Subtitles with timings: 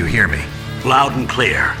[0.00, 0.38] you hear me?
[0.82, 1.76] Loud and clear.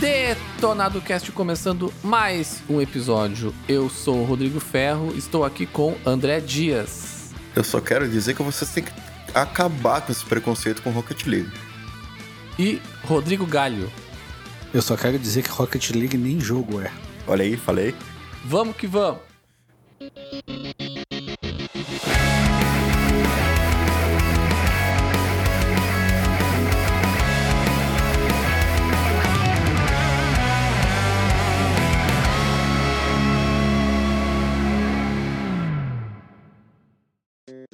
[0.00, 3.54] Detonado Cast começando mais um episódio.
[3.68, 7.32] Eu sou o Rodrigo Ferro, estou aqui com André Dias.
[7.54, 8.92] Eu só quero dizer que vocês têm que
[9.34, 11.52] acabar com esse preconceito com Rocket League.
[12.58, 13.92] E Rodrigo Galho.
[14.72, 16.90] Eu só quero dizer que Rocket League nem jogo é.
[17.26, 17.94] Olha aí, falei.
[18.44, 19.20] Vamos que vamos!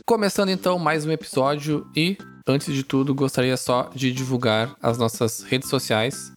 [0.04, 5.42] Começando então mais um episódio e, antes de tudo, gostaria só de divulgar as nossas
[5.42, 6.32] redes sociais,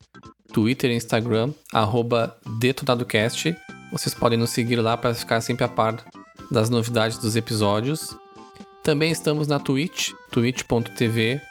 [0.52, 1.54] Twitter e Instagram,
[2.60, 3.56] DetonadoCast.
[3.92, 6.04] Vocês podem nos seguir lá para ficar sempre a par
[6.52, 8.16] das novidades dos episódios.
[8.84, 11.42] Também estamos na Twitch, twitch.tv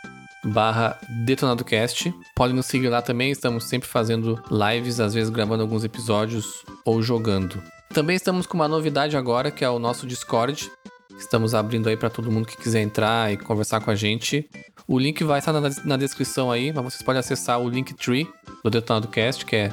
[0.45, 2.14] barra DetonadoCast.
[2.34, 7.03] Podem nos seguir lá também, estamos sempre fazendo lives, às vezes gravando alguns episódios ou
[7.03, 7.62] jogando.
[7.92, 10.70] Também estamos com uma novidade agora, que é o nosso Discord.
[11.19, 14.48] Estamos abrindo aí para todo mundo que quiser entrar e conversar com a gente.
[14.86, 18.28] O link vai estar na, na descrição aí, mas vocês podem acessar o Linktree
[18.62, 19.73] do Detonado Cast, que é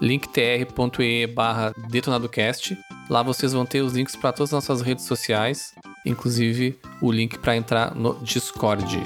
[0.00, 2.76] linktr.ee barra detonadocast.
[3.08, 7.38] Lá vocês vão ter os links para todas as nossas redes sociais, inclusive o link
[7.38, 9.02] para entrar no Discord.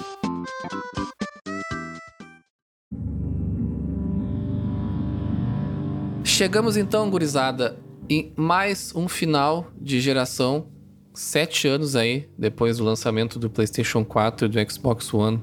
[6.25, 7.77] Chegamos então, gurizada,
[8.09, 10.69] em mais um final de geração.
[11.13, 15.43] Sete anos aí, depois do lançamento do PlayStation 4 e do Xbox One,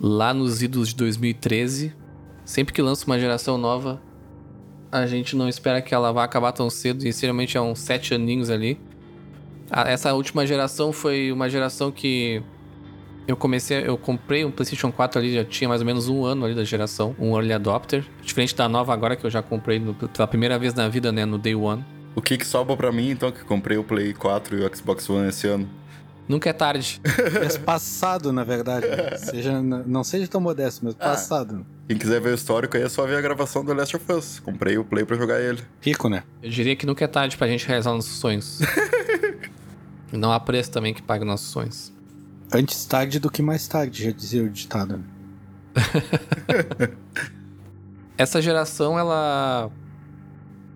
[0.00, 1.92] lá nos idos de 2013.
[2.44, 4.00] Sempre que lança uma geração nova,
[5.02, 8.14] a gente não espera que ela vá acabar tão cedo, e geralmente é uns sete
[8.14, 8.78] aninhos ali.
[9.70, 12.40] A- Essa última geração foi uma geração que
[13.26, 16.44] eu comecei, eu comprei um PlayStation 4 ali, já tinha mais ou menos um ano
[16.44, 18.04] ali da geração, um early adopter.
[18.22, 21.24] Diferente da nova agora que eu já comprei no- pela primeira vez na vida, né,
[21.24, 21.84] no Day One.
[22.14, 25.10] O que que sobra pra mim, então, que comprei o Play 4 e o Xbox
[25.10, 25.68] One esse ano?
[26.26, 27.00] Nunca é tarde.
[27.40, 28.86] Mês passado, na verdade.
[29.18, 31.66] Seja, não seja tão modesto, mas passado.
[31.86, 34.40] Quem quiser ver o histórico aí é só ver a gravação do Last of Us.
[34.40, 35.62] Comprei o Play pra jogar ele.
[35.82, 36.22] Rico, né?
[36.42, 38.60] Eu diria que nunca é tarde pra gente realizar nossos sonhos.
[40.12, 41.92] e não há preço também que pague nossos sonhos.
[42.52, 44.96] Antes tarde do que mais tarde, já dizia o ditado.
[44.96, 45.04] né?
[48.16, 49.70] Essa geração, ela.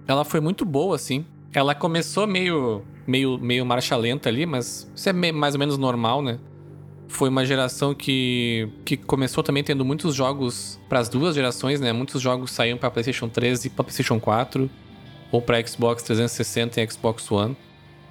[0.07, 1.25] Ela foi muito boa, assim.
[1.55, 2.83] Ela começou meio.
[3.09, 6.39] Meio, meio marcha lenta ali, mas isso é mais ou menos normal, né?
[7.09, 11.91] Foi uma geração que, que começou também tendo muitos jogos para as duas gerações, né?
[11.91, 14.69] Muitos jogos saíam para PlayStation 3 e para PlayStation 4,
[15.33, 17.57] ou para Xbox 360 e Xbox One,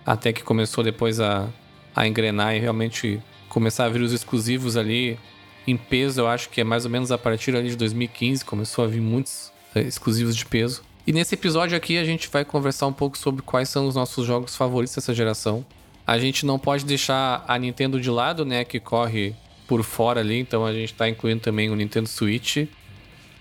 [0.03, 1.47] até que começou depois a,
[1.95, 5.19] a engrenar e realmente começar a vir os exclusivos ali
[5.67, 6.21] em peso.
[6.21, 9.01] Eu acho que é mais ou menos a partir ali de 2015 começou a vir
[9.01, 10.81] muitos eh, exclusivos de peso.
[11.07, 14.27] E nesse episódio aqui a gente vai conversar um pouco sobre quais são os nossos
[14.27, 15.65] jogos favoritos dessa geração.
[16.05, 19.33] A gente não pode deixar a Nintendo de lado, né, que corre
[19.65, 22.67] por fora ali, então a gente tá incluindo também o Nintendo Switch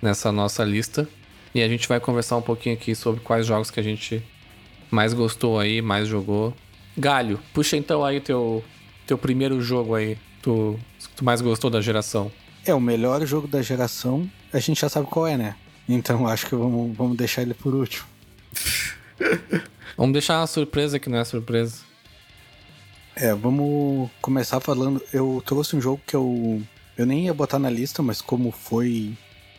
[0.00, 1.08] nessa nossa lista.
[1.52, 4.22] E a gente vai conversar um pouquinho aqui sobre quais jogos que a gente
[4.88, 6.54] mais gostou aí, mais jogou.
[6.96, 8.62] Galho, puxa então aí teu
[9.08, 10.78] teu primeiro jogo aí, tu,
[11.16, 12.30] tu mais gostou da geração.
[12.64, 15.56] É o melhor jogo da geração, a gente já sabe qual é, né?
[15.88, 18.06] Então acho que vamos, vamos deixar ele por último.
[19.96, 21.76] Vamos deixar uma surpresa que não é surpresa.
[23.14, 25.02] É, vamos começar falando.
[25.10, 26.62] Eu trouxe um jogo que eu,
[26.98, 29.16] eu nem ia botar na lista, mas como foi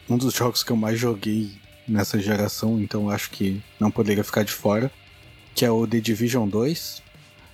[0.08, 1.58] um dos jogos que eu mais joguei
[1.88, 4.92] nessa geração, então acho que não poderia ficar de fora,
[5.56, 7.02] que é o The Division 2.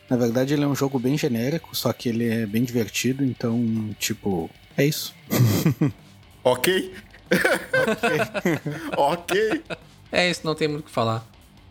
[0.09, 3.95] Na verdade, ele é um jogo bem genérico, só que ele é bem divertido, então,
[3.97, 5.15] tipo, é isso.
[6.45, 6.93] Ok?
[8.97, 9.63] ok.
[10.11, 11.25] É isso, não tem muito o que falar.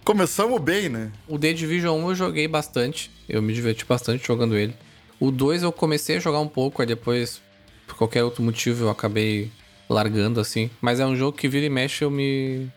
[0.05, 1.13] Começamos bem, né?
[1.29, 3.11] O The Division 1 eu joguei bastante.
[3.29, 4.75] Eu me diverti bastante jogando ele.
[5.21, 7.41] O 2 eu comecei a jogar um pouco, aí depois,
[7.87, 9.51] por qualquer outro motivo, eu acabei
[9.89, 10.69] largando assim.
[10.81, 12.69] Mas é um jogo que vira e mexe, eu me.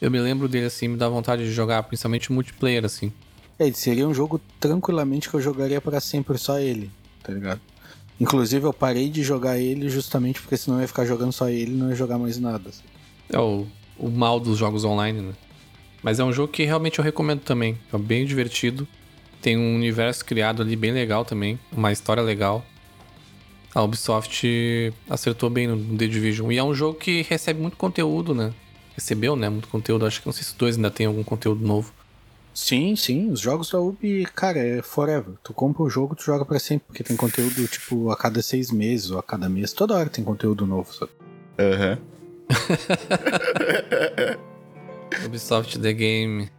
[0.00, 3.12] Eu me lembro dele assim, me dá vontade de jogar, principalmente multiplayer, assim.
[3.58, 6.88] É, ele seria um jogo tranquilamente que eu jogaria pra sempre só ele,
[7.24, 7.60] tá ligado?
[8.20, 11.72] Inclusive eu parei de jogar ele justamente porque senão eu ia ficar jogando só ele
[11.72, 12.70] e não ia jogar mais nada.
[13.28, 13.66] É o,
[13.96, 15.32] o mal dos jogos online, né?
[16.02, 17.78] Mas é um jogo que realmente eu recomendo também.
[17.92, 18.86] É bem divertido.
[19.40, 21.58] Tem um universo criado ali bem legal também.
[21.72, 22.64] Uma história legal.
[23.74, 26.50] A Ubisoft acertou bem no The Division.
[26.50, 28.52] E é um jogo que recebe muito conteúdo, né?
[28.94, 29.48] Recebeu, né?
[29.48, 30.06] Muito conteúdo.
[30.06, 31.92] Acho que não sei se dois ainda tem algum conteúdo novo.
[32.58, 33.30] Sim, sim.
[33.30, 35.34] Os jogos da Ubi, cara, é forever.
[35.44, 36.88] Tu compra o jogo, tu joga pra sempre.
[36.88, 39.72] Porque tem conteúdo, tipo, a cada seis meses ou a cada mês.
[39.72, 41.12] Toda hora tem conteúdo novo, sabe?
[41.56, 41.98] Aham.
[45.24, 46.50] Ubisoft The Game.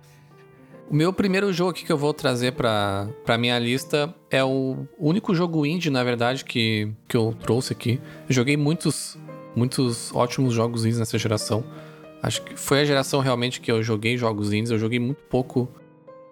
[0.90, 4.88] O meu primeiro jogo aqui que eu vou trazer pra, pra minha lista é o
[4.98, 8.00] único jogo indie, na verdade, que, que eu trouxe aqui.
[8.28, 9.18] Eu joguei muitos,
[9.54, 11.62] muitos ótimos jogos indies nessa geração.
[12.24, 14.72] Acho que foi a geração realmente que eu joguei jogos indies.
[14.72, 15.70] Eu joguei muito pouco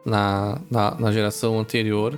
[0.07, 2.17] na, na, na geração anterior.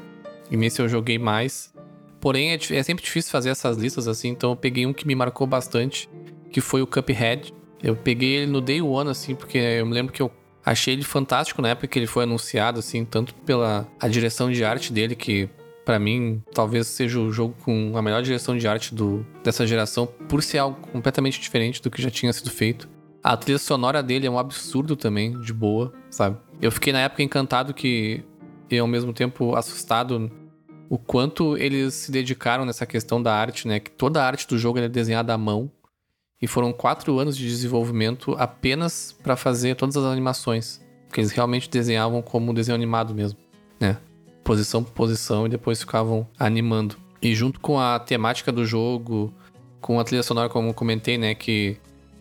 [0.51, 1.73] E nesse eu joguei mais.
[2.21, 5.15] Porém, é, é sempre difícil fazer essas listas assim, então eu peguei um que me
[5.15, 6.07] marcou bastante,
[6.51, 7.53] que foi o Cuphead.
[7.81, 10.29] Eu peguei ele no Day One, assim, porque eu me lembro que eu
[10.65, 14.63] achei ele fantástico na época que ele foi anunciado, assim, tanto pela a direção de
[14.63, 15.49] arte dele, que
[15.85, 20.05] pra mim talvez seja o jogo com a melhor direção de arte do, dessa geração,
[20.05, 22.87] por ser algo completamente diferente do que já tinha sido feito.
[23.29, 26.35] A trilha sonora dele é um absurdo também, de boa, sabe?
[26.59, 28.23] Eu fiquei na época encantado que
[28.71, 30.31] e ao mesmo tempo assustado
[30.89, 33.79] o quanto eles se dedicaram nessa questão da arte, né?
[33.79, 35.69] Que toda a arte do jogo é desenhada à mão.
[36.41, 40.83] E foram quatro anos de desenvolvimento apenas para fazer todas as animações.
[41.05, 43.37] Porque eles realmente desenhavam como desenho animado mesmo,
[43.79, 43.95] né?
[44.43, 46.95] Posição por posição e depois ficavam animando.
[47.21, 49.31] E junto com a temática do jogo,
[49.79, 51.35] com a trilha sonora, como comentei, né?
[51.35, 51.77] Que,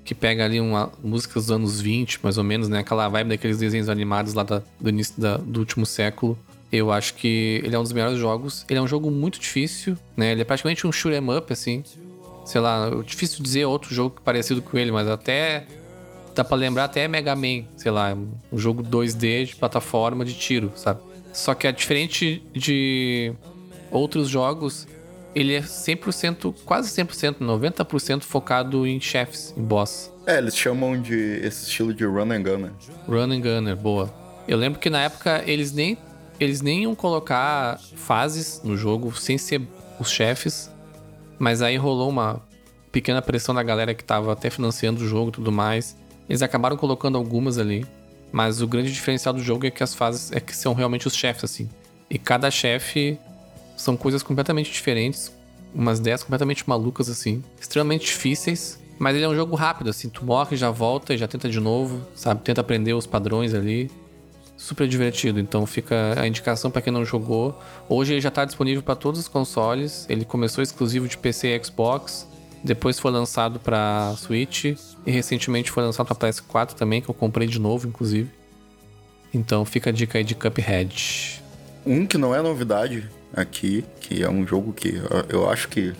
[0.08, 2.78] que pega ali uma música dos anos 20, mais ou menos, né?
[2.78, 6.38] Aquela vibe daqueles desenhos animados lá da- do início da- do último século.
[6.72, 8.64] Eu acho que ele é um dos melhores jogos.
[8.70, 10.32] Ele é um jogo muito difícil, né?
[10.32, 11.84] Ele é praticamente um shoot 'em up, assim.
[12.46, 15.66] Sei lá, é difícil dizer outro jogo parecido com ele, mas até.
[16.34, 18.16] Dá pra lembrar até Mega Man, sei lá,
[18.50, 21.00] um jogo 2D de plataforma de tiro, sabe?
[21.34, 23.30] Só que é diferente de
[23.90, 24.86] outros jogos,
[25.38, 30.12] ele é 100%, quase 100%, 90% focado em chefes, em boss.
[30.26, 32.70] É, eles chamam de esse estilo de run and gun, né?
[33.06, 34.12] Run and Gunner, boa.
[34.48, 35.96] Eu lembro que na época eles nem
[36.40, 39.60] eles nem iam colocar fases no jogo sem ser
[39.98, 40.70] os chefes,
[41.38, 42.40] mas aí rolou uma
[42.92, 45.96] pequena pressão da galera que tava até financiando o jogo e tudo mais.
[46.28, 47.86] Eles acabaram colocando algumas ali,
[48.30, 51.14] mas o grande diferencial do jogo é que as fases é que são realmente os
[51.14, 51.68] chefes assim.
[52.08, 53.18] E cada chefe
[53.78, 55.32] são coisas completamente diferentes,
[55.74, 60.24] umas ideias completamente malucas assim, extremamente difíceis, mas ele é um jogo rápido assim, tu
[60.24, 62.42] morre, já volta e já tenta de novo, sabe?
[62.42, 63.90] Tenta aprender os padrões ali.
[64.56, 67.56] Super divertido, então fica a indicação pra quem não jogou.
[67.88, 70.04] Hoje ele já tá disponível para todos os consoles.
[70.08, 72.26] Ele começou exclusivo de PC e Xbox,
[72.64, 74.76] depois foi lançado pra Switch e
[75.06, 78.28] recentemente foi lançado pra PS4 também, que eu comprei de novo, inclusive.
[79.32, 81.40] Então fica a dica aí de Cuphead.
[81.86, 85.92] Um que não é novidade aqui, que é um jogo que eu acho que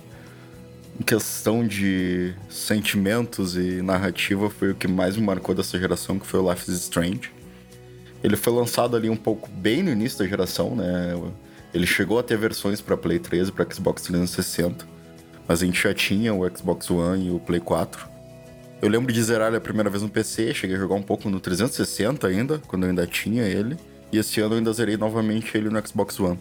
[0.99, 6.27] em questão de sentimentos e narrativa foi o que mais me marcou dessa geração, que
[6.27, 7.31] foi o Life is Strange.
[8.23, 11.15] Ele foi lançado ali um pouco bem no início da geração, né?
[11.73, 14.85] Ele chegou a ter versões para Play 3 e para Xbox 360,
[15.47, 18.09] mas a gente já tinha o Xbox One e o Play 4.
[18.83, 21.29] Eu lembro de zerar ele a primeira vez no PC, cheguei a jogar um pouco
[21.29, 23.77] no 360 ainda, quando eu ainda tinha ele.
[24.11, 26.41] E esse ano eu ainda zerei novamente ele no Xbox One.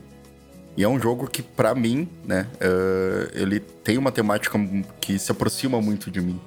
[0.77, 4.59] E é um jogo que, pra mim, né, eh, ele tem uma temática
[5.01, 6.39] que se aproxima muito de mim.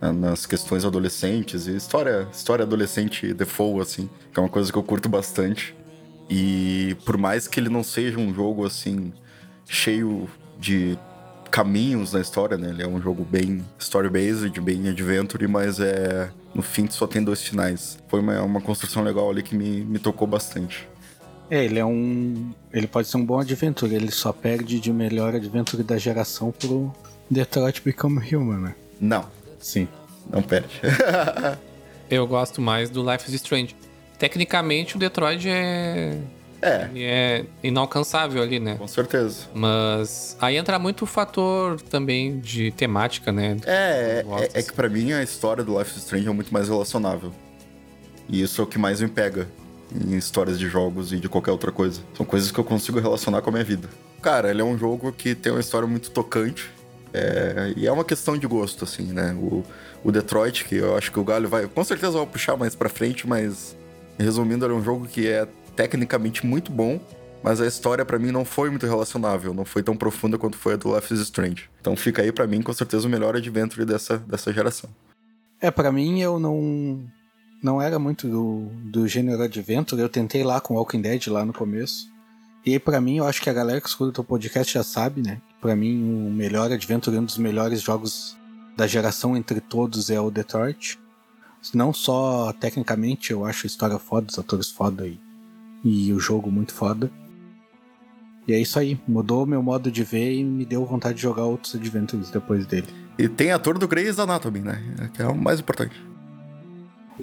[0.00, 4.76] né, nas questões adolescentes e história, história adolescente default, assim, que é uma coisa que
[4.78, 5.76] eu curto bastante.
[6.28, 9.12] E por mais que ele não seja um jogo, assim,
[9.66, 10.28] cheio
[10.58, 10.98] de
[11.50, 12.70] caminhos na história, né?
[12.70, 16.30] Ele é um jogo bem story-based, bem adventure, mas é...
[16.54, 17.98] No fim, só tem dois finais.
[18.08, 20.88] Foi uma, uma construção legal ali que me, me tocou bastante.
[21.52, 22.50] É, ele é um.
[22.72, 26.90] Ele pode ser um bom adventure, ele só perde de melhor adventure da geração pro
[27.30, 28.74] Detroit Become Human, né?
[28.98, 29.26] Não,
[29.60, 29.86] Sim.
[30.30, 30.80] não perde.
[32.10, 33.76] Eu gosto mais do Life is Strange.
[34.18, 36.16] Tecnicamente, o Detroit é.
[36.62, 38.76] é, ele é inalcançável ali, né?
[38.76, 39.46] com certeza.
[39.52, 43.58] Mas aí entra muito o fator também de temática, né?
[43.66, 46.70] É, é, é que pra mim a história do Life is Strange é muito mais
[46.70, 47.30] relacionável.
[48.26, 49.46] E isso é o que mais me pega
[49.94, 52.00] em histórias de jogos e de qualquer outra coisa.
[52.16, 53.88] São coisas que eu consigo relacionar com a minha vida.
[54.20, 56.70] Cara, ele é um jogo que tem uma história muito tocante.
[57.12, 59.34] é, e é uma questão de gosto, assim, né?
[59.34, 59.64] O,
[60.02, 61.66] o Detroit, que eu acho que o Galho vai.
[61.66, 63.76] Com certeza vai puxar mais pra frente, mas.
[64.18, 67.00] Resumindo, é um jogo que é tecnicamente muito bom.
[67.42, 70.74] Mas a história pra mim não foi muito relacionável, não foi tão profunda quanto foi
[70.74, 71.68] a do Life is Strange.
[71.80, 74.88] Então fica aí pra mim com certeza o melhor adventure dessa, dessa geração.
[75.60, 77.04] É, pra mim eu não.
[77.62, 80.00] Não era muito do, do gênero adventure.
[80.00, 82.10] Eu tentei lá com Walking Dead lá no começo.
[82.66, 85.22] E aí, pra mim, eu acho que a galera que escuta o podcast já sabe,
[85.22, 85.40] né?
[85.60, 88.36] Pra mim, o melhor Adventure, um dos melhores jogos
[88.76, 90.98] da geração entre todos é o Detroit.
[91.72, 95.20] Não só tecnicamente, eu acho a história foda, os atores foda e,
[95.84, 97.10] e o jogo muito foda.
[98.46, 101.44] E é isso aí, mudou meu modo de ver e me deu vontade de jogar
[101.44, 102.88] outros Adventures depois dele.
[103.16, 105.10] E tem ator do Grey's Anatomy, né?
[105.14, 105.94] Que é o mais importante.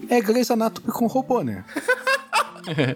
[0.09, 1.63] É Grey's Anatomy com robô, né?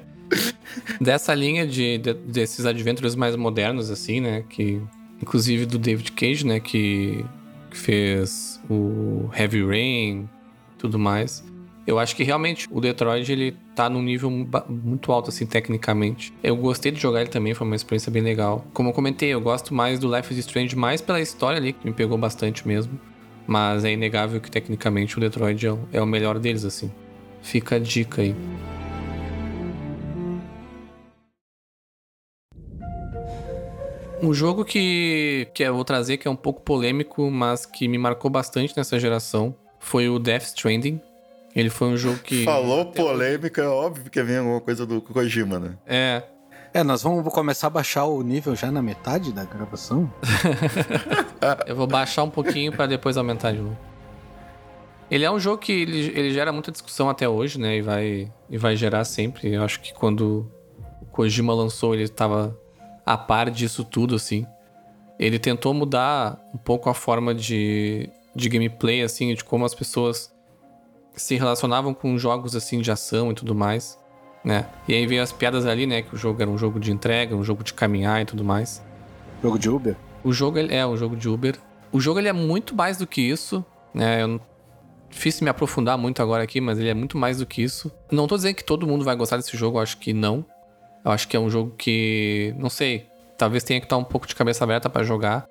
[1.00, 4.44] Dessa linha de, de, desses Adventures mais modernos, assim, né?
[4.50, 4.82] Que,
[5.22, 6.60] inclusive do David Cage, né?
[6.60, 7.24] Que,
[7.70, 10.30] que fez o Heavy Rain,
[10.78, 11.44] tudo mais.
[11.86, 14.32] Eu acho que realmente o Detroit ele tá num nível
[14.70, 16.34] muito alto assim tecnicamente.
[16.42, 18.66] Eu gostei de jogar ele também, foi uma experiência bem legal.
[18.74, 21.86] Como eu comentei, eu gosto mais do Life is Strange mais pela história ali, que
[21.86, 22.98] me pegou bastante mesmo.
[23.46, 26.92] Mas é inegável que tecnicamente o Detroit é o, é o melhor deles assim.
[27.42, 28.36] Fica a dica aí.
[34.22, 37.98] Um jogo que, que eu vou trazer que é um pouco polêmico, mas que me
[37.98, 41.02] marcou bastante nessa geração foi o Death Stranding.
[41.54, 42.46] Ele foi um jogo que.
[42.46, 45.78] Falou polêmica, é óbvio que vem alguma coisa do Kojima, né?
[45.86, 46.24] É.
[46.74, 50.12] É, nós vamos começar a baixar o nível já na metade da gravação?
[51.68, 53.78] eu vou baixar um pouquinho para depois aumentar de novo.
[55.12, 57.78] Ele é um jogo que ele, ele gera muita discussão até hoje, né?
[57.78, 59.54] E vai, e vai gerar sempre.
[59.54, 60.52] Eu acho que quando
[61.00, 62.58] o Kojima lançou, ele estava
[63.06, 64.44] a par disso tudo, assim.
[65.20, 70.34] Ele tentou mudar um pouco a forma de, de gameplay, assim, de como as pessoas
[71.16, 74.00] se relacionavam com jogos, assim, de ação e tudo mais,
[74.44, 74.66] né?
[74.88, 76.02] E aí veio as piadas ali, né?
[76.02, 78.84] Que o jogo era um jogo de entrega, um jogo de caminhar e tudo mais.
[79.42, 79.96] Jogo de Uber?
[80.24, 81.58] O jogo é um jogo de Uber.
[81.92, 84.24] O jogo ele é muito mais do que isso, né?
[84.24, 84.42] Eu.
[85.10, 87.92] Difícil me aprofundar muito agora aqui, mas ele é muito mais do que isso.
[88.12, 90.44] Não tô dizendo que todo mundo vai gostar desse jogo, eu acho que não.
[91.06, 93.06] Eu acho que é um jogo que, não sei,
[93.38, 95.46] talvez tenha que estar um pouco de cabeça aberta para jogar.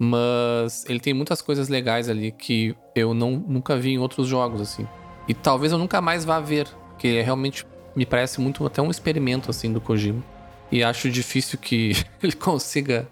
[0.00, 4.60] Mas ele tem muitas coisas legais ali que eu não, nunca vi em outros jogos,
[4.60, 4.86] assim.
[5.28, 7.64] E talvez eu nunca mais vá ver, porque é realmente
[7.98, 10.22] me parece muito até um experimento, assim, do Kojima.
[10.70, 13.08] E acho difícil que ele consiga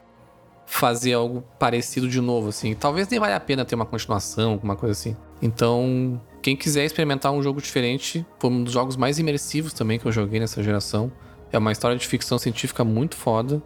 [0.65, 2.75] fazer algo parecido de novo, assim.
[2.75, 5.17] Talvez nem valha a pena ter uma continuação, alguma coisa assim.
[5.43, 10.07] Então, quem quiser experimentar um jogo diferente, foi um dos jogos mais imersivos também que
[10.07, 11.11] eu joguei nessa geração.
[11.53, 13.63] É uma história de ficção científica muito foda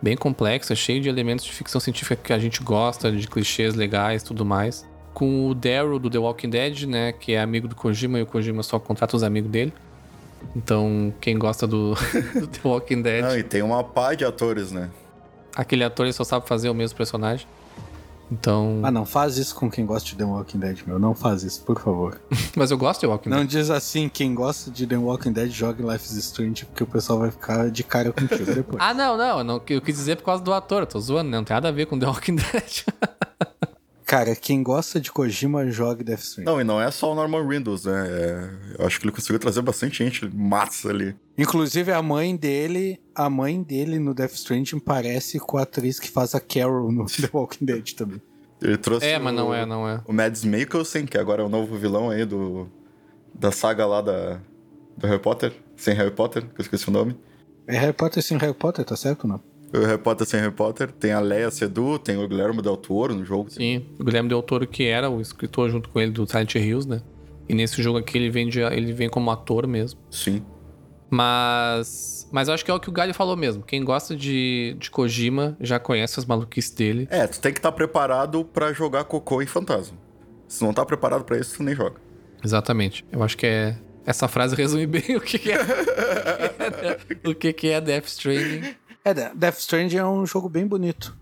[0.00, 4.22] bem complexa, cheio de elementos de ficção científica que a gente gosta, de clichês legais
[4.22, 4.88] tudo mais.
[5.12, 7.12] Com o Daryl do The Walking Dead, né?
[7.12, 9.72] Que é amigo do Kojima e o Kojima só contrata os amigos dele.
[10.54, 11.94] Então, quem gosta do,
[12.34, 13.24] do The Walking Dead.
[13.24, 14.90] Não, e tem uma pá de atores, né?
[15.54, 17.46] Aquele ator ele só sabe fazer o mesmo personagem.
[18.30, 18.80] Então.
[18.82, 20.98] Ah, não faz isso com quem gosta de The Walking Dead, meu.
[20.98, 22.20] Não faz isso, por favor.
[22.54, 23.38] Mas eu gosto de The Walking Dead.
[23.38, 26.86] Não diz assim, quem gosta de The Walking Dead joga Life is Strange, porque o
[26.86, 28.76] pessoal vai ficar de cara contigo depois.
[28.78, 29.62] ah, não, não, não.
[29.68, 30.82] Eu quis dizer por causa do ator.
[30.82, 31.38] Eu tô zoando, né?
[31.38, 32.84] Não tem nada a ver com The Walking Dead.
[34.08, 36.50] Cara, quem gosta de Kojima joga Death Stranding.
[36.50, 38.08] Não, e não é só o Norman Windows, né?
[38.08, 41.14] É, eu acho que ele conseguiu trazer bastante gente massa ali.
[41.36, 46.10] Inclusive a mãe dele, a mãe dele no Death Stranding parece com a atriz que
[46.10, 48.22] faz a Carol no The Walking Dead também.
[48.62, 50.00] Ele trouxe É, mas não é, não é.
[50.06, 52.66] O Mads Mikkelsen, que agora é o novo vilão aí do
[53.34, 54.40] da saga lá da
[54.96, 57.14] do Harry Potter, sem Harry Potter, que eu esqueci o nome.
[57.66, 59.47] É Harry Potter sem Harry Potter, tá certo ou não?
[59.72, 63.14] O Harry Potter sem Harry Potter, tem a Leia Sedu, tem o Guilherme Del Toro
[63.14, 63.50] no jogo.
[63.50, 66.88] Sim, o Guilherme Del Toro que era o escritor junto com ele do Silent Hills,
[66.88, 67.02] né?
[67.48, 69.98] E nesse jogo aqui ele vem, de, ele vem como ator mesmo.
[70.10, 70.42] Sim.
[71.10, 72.28] Mas.
[72.30, 73.62] Mas eu acho que é o que o Galho falou mesmo.
[73.62, 77.08] Quem gosta de, de Kojima já conhece as maluquices dele.
[77.10, 79.96] É, tu tem que estar tá preparado para jogar cocô e fantasma.
[80.46, 81.96] Se não tá preparado para isso, tu nem joga.
[82.44, 83.04] Exatamente.
[83.10, 83.78] Eu acho que é.
[84.04, 85.58] Essa frase resume bem o que, é.
[87.28, 88.74] o que, que é Death Stranding.
[89.04, 91.16] É, Death Stranding é um jogo bem bonito.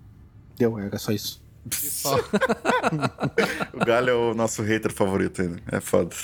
[0.57, 1.45] Deu, era só isso.
[3.73, 5.61] o Galho é o nosso hater favorito ainda.
[5.71, 6.15] É foda.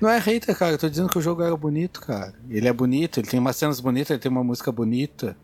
[0.00, 0.72] Não é hater, cara.
[0.72, 2.34] Eu tô dizendo que o jogo era bonito, cara.
[2.50, 5.36] Ele é bonito, ele tem umas cenas bonitas, ele tem uma música bonita.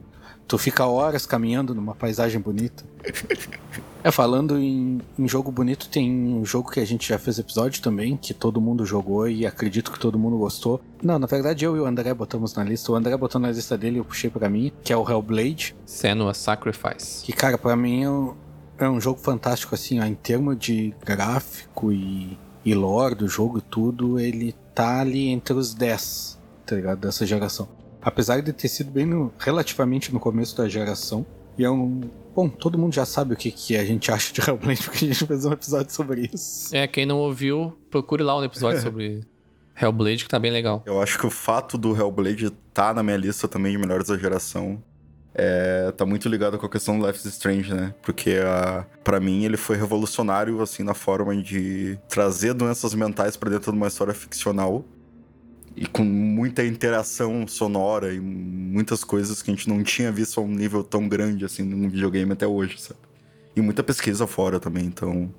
[0.49, 2.83] Tu fica horas caminhando numa paisagem bonita.
[4.05, 7.83] É, falando em, em, jogo bonito, tem um jogo que a gente já fez episódio
[7.83, 10.81] também, que todo mundo jogou e acredito que todo mundo gostou.
[11.02, 12.93] Não, na verdade eu e o André botamos na lista.
[12.93, 15.75] O André botou na lista dele e eu puxei para mim, que é o Hellblade.
[15.85, 17.25] Senua Sacrifice.
[17.25, 18.35] Que, cara, para mim é um,
[18.78, 23.59] é um, jogo fantástico, assim, ó, em termos de gráfico e, e lore do jogo
[23.59, 27.00] e tudo, ele tá ali entre os 10, tá ligado?
[27.00, 27.69] Dessa geração
[28.02, 31.25] apesar de ter sido bem no, relativamente no começo da geração.
[31.57, 32.00] E é um.
[32.35, 35.09] Bom, todo mundo já sabe o que, que a gente acha de Hellblade, porque a
[35.09, 36.75] gente fez um episódio sobre isso.
[36.75, 39.25] É, quem não ouviu, procure lá um episódio sobre
[39.81, 40.83] Hellblade, que tá bem legal.
[40.87, 44.17] Eu acho que o fato do Hellblade tá na minha lista também de melhores da
[44.17, 44.83] geração
[45.38, 47.95] é, tá muito ligado com a questão do Life is Strange, né?
[48.02, 53.49] Porque a, pra mim ele foi revolucionário, assim, na forma de trazer doenças mentais para
[53.49, 54.85] dentro de uma história ficcional
[55.81, 60.43] e com muita interação sonora e muitas coisas que a gente não tinha visto a
[60.43, 63.01] um nível tão grande, assim, num videogame até hoje, sabe?
[63.55, 65.33] E muita pesquisa fora também, então...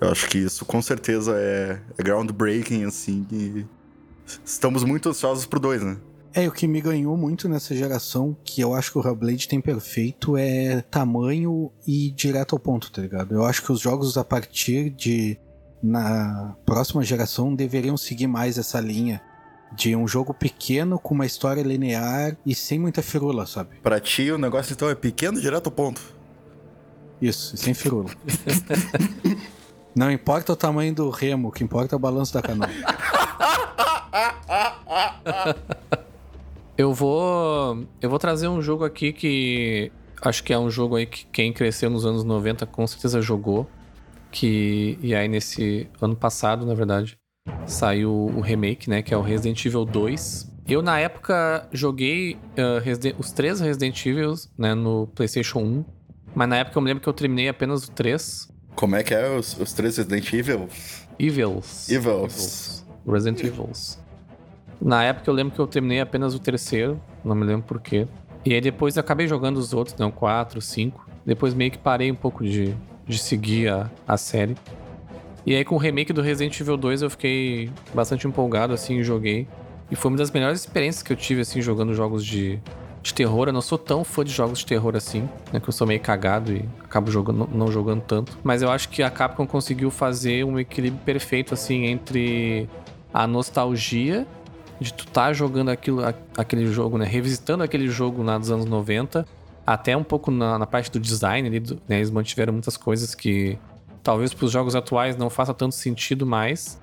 [0.00, 3.66] Eu acho que isso com certeza é, é groundbreaking, assim, e
[4.44, 5.96] estamos muito ansiosos pro dois, né?
[6.32, 9.60] É, o que me ganhou muito nessa geração, que eu acho que o Hellblade tem
[9.60, 13.34] perfeito, é tamanho e direto ao ponto, tá ligado?
[13.34, 15.36] Eu acho que os jogos a partir de.
[15.82, 19.20] na próxima geração deveriam seguir mais essa linha.
[19.72, 23.76] De um jogo pequeno com uma história linear e sem muita firula, sabe?
[23.82, 26.00] Pra ti o negócio então é pequeno direto ao ponto.
[27.20, 28.10] Isso, sem firula.
[29.94, 32.68] Não importa o tamanho do remo, o que importa é o balanço da canoa.
[36.78, 37.84] Eu vou.
[38.00, 39.90] Eu vou trazer um jogo aqui que.
[40.22, 43.68] Acho que é um jogo aí que quem cresceu nos anos 90 com certeza jogou.
[44.30, 44.96] Que.
[45.02, 47.17] E aí nesse ano passado, na verdade,
[47.66, 49.02] saiu o remake, né?
[49.02, 50.50] Que é o Resident Evil 2.
[50.68, 55.84] Eu, na época, joguei uh, os três Resident Evil né, no PlayStation 1.
[56.34, 58.48] Mas na época eu me lembro que eu terminei apenas o 3.
[58.74, 60.68] Como é que é os, os três Resident Evil?
[61.18, 61.90] Evils.
[61.90, 61.90] Evils.
[61.90, 62.86] Evils.
[63.04, 63.98] Resident Evils.
[64.80, 68.06] Na época eu lembro que eu terminei apenas o terceiro, não me lembro porquê.
[68.44, 71.08] E aí depois eu acabei jogando os outros, não, quatro, cinco.
[71.26, 72.72] Depois meio que parei um pouco de,
[73.04, 74.56] de seguir a, a série.
[75.48, 79.48] E aí com o remake do Resident Evil 2 eu fiquei bastante empolgado, assim, joguei.
[79.90, 82.60] E foi uma das melhores experiências que eu tive, assim, jogando jogos de,
[83.02, 83.48] de terror.
[83.48, 85.58] Eu não sou tão fã de jogos de terror assim, né?
[85.58, 88.36] Que eu sou meio cagado e acabo jogando, não jogando tanto.
[88.44, 92.68] Mas eu acho que a Capcom conseguiu fazer um equilíbrio perfeito, assim, entre
[93.14, 94.26] a nostalgia
[94.78, 96.02] de tu tá jogando aquilo,
[96.36, 97.06] aquele jogo, né?
[97.06, 99.26] Revisitando aquele jogo lá dos anos 90,
[99.66, 101.96] até um pouco na, na parte do design ali, do, né?
[101.96, 103.58] Eles mantiveram muitas coisas que
[104.02, 106.80] talvez para os jogos atuais não faça tanto sentido mais,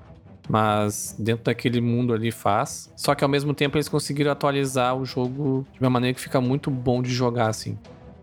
[0.48, 2.92] mas dentro daquele mundo ali faz.
[2.96, 6.40] Só que ao mesmo tempo eles conseguiram atualizar o jogo de uma maneira que fica
[6.40, 7.78] muito bom de jogar, assim.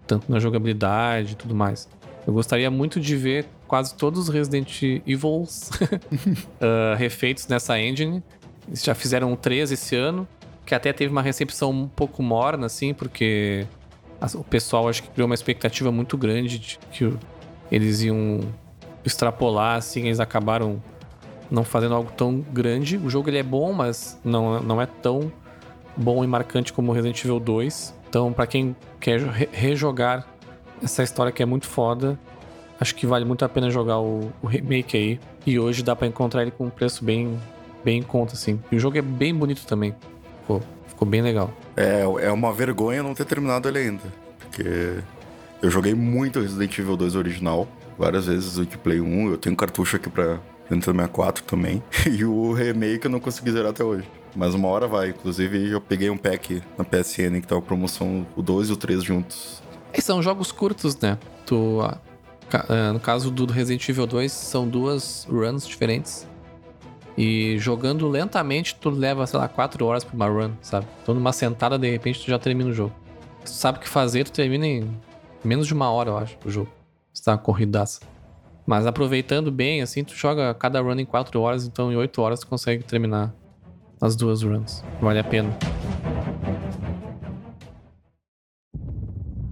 [0.08, 1.88] Tanto na jogabilidade e tudo mais.
[2.26, 8.24] Eu gostaria muito de ver quase todos os Resident Evils uh, refeitos nessa engine.
[8.68, 10.28] Eles já fizeram três esse ano,
[10.66, 13.68] que até teve uma recepção um pouco morna, assim, porque
[14.36, 17.14] o pessoal acho que criou uma expectativa muito grande de que
[17.70, 18.40] eles iam
[19.06, 20.82] extrapolar, assim, eles acabaram
[21.50, 22.98] não fazendo algo tão grande.
[22.98, 25.32] O jogo ele é bom, mas não, não é tão
[25.96, 27.94] bom e marcante como Resident Evil 2.
[28.10, 29.20] Então, para quem quer
[29.52, 30.28] rejogar
[30.82, 32.20] essa história que é muito foda,
[32.80, 35.20] acho que vale muito a pena jogar o, o remake aí.
[35.46, 37.40] E hoje dá para encontrar ele com um preço bem,
[37.84, 38.60] bem em conta, assim.
[38.72, 39.96] E o jogo é bem bonito também.
[40.42, 41.52] Ficou, ficou bem legal.
[41.76, 44.04] É, é uma vergonha não ter terminado ele ainda.
[44.40, 45.00] Porque
[45.62, 47.68] eu joguei muito Resident Evil 2 original.
[47.98, 49.32] Várias vezes o Play 1.
[49.32, 51.84] Eu tenho cartucho aqui pra Nintendo 64 também.
[52.10, 54.08] E o remake eu não consegui zerar até hoje.
[54.36, 55.10] Mas uma hora vai.
[55.10, 59.04] Inclusive, eu peguei um pack na PSN que tava promoção o 2 e o 3
[59.04, 59.62] juntos.
[59.94, 61.18] E são jogos curtos, né?
[61.46, 61.80] Tu,
[62.70, 66.28] é, no caso do Resident Evil 2, são duas runs diferentes.
[67.16, 70.88] E jogando lentamente, tu leva, sei lá, 4 horas pra uma run, sabe?
[71.04, 72.94] Então numa sentada, de repente, tu já termina o jogo.
[73.44, 74.90] Tu sabe o que fazer, tu termina em
[75.44, 76.70] menos de uma hora, eu acho, o jogo.
[77.24, 78.02] Tá uma corridaça.
[78.66, 82.42] Mas aproveitando bem, assim, tu joga cada run em 4 horas, então em 8 horas
[82.42, 83.34] tu consegue terminar
[84.02, 84.84] as duas runs.
[85.02, 85.58] Vale a pena.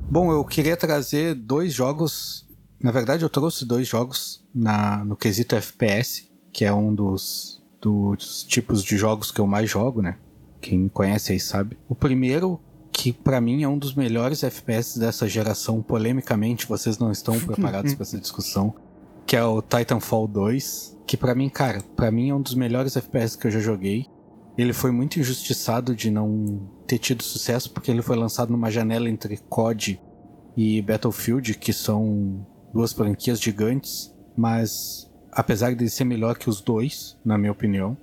[0.10, 2.46] Bom, eu queria trazer dois jogos.
[2.78, 8.44] Na verdade, eu trouxe dois jogos na, no quesito FPS, que é um dos, dos
[8.44, 10.18] tipos de jogos que eu mais jogo, né?
[10.60, 11.78] Quem conhece aí sabe.
[11.88, 12.60] O primeiro,
[13.02, 17.96] que para mim é um dos melhores FPS dessa geração, polemicamente, vocês não estão preparados
[17.96, 18.76] para essa discussão,
[19.26, 22.96] que é o Titanfall 2, que para mim, cara, para mim é um dos melhores
[22.96, 24.06] FPS que eu já joguei.
[24.56, 29.10] Ele foi muito injustiçado de não ter tido sucesso porque ele foi lançado numa janela
[29.10, 30.00] entre COD
[30.56, 37.18] e Battlefield, que são duas franquias gigantes, mas apesar de ser melhor que os dois,
[37.26, 37.98] na minha opinião.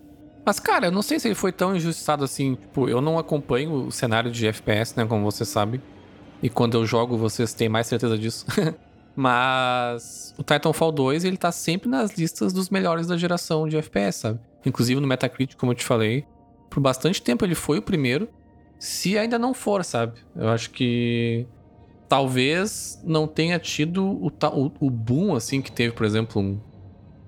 [0.49, 2.55] Mas, cara, eu não sei se ele foi tão injustiçado assim.
[2.55, 5.05] Tipo, eu não acompanho o cenário de FPS, né?
[5.05, 5.79] Como você sabe.
[6.43, 8.47] E quando eu jogo, vocês têm mais certeza disso.
[9.15, 14.21] Mas o Titanfall 2, ele tá sempre nas listas dos melhores da geração de FPS,
[14.21, 14.41] sabe?
[14.65, 16.25] Inclusive no Metacritic, como eu te falei.
[16.71, 18.27] Por bastante tempo ele foi o primeiro.
[18.79, 20.19] Se ainda não for, sabe?
[20.35, 21.47] Eu acho que
[22.09, 26.59] talvez não tenha tido o, o, o boom, assim, que teve, por exemplo, um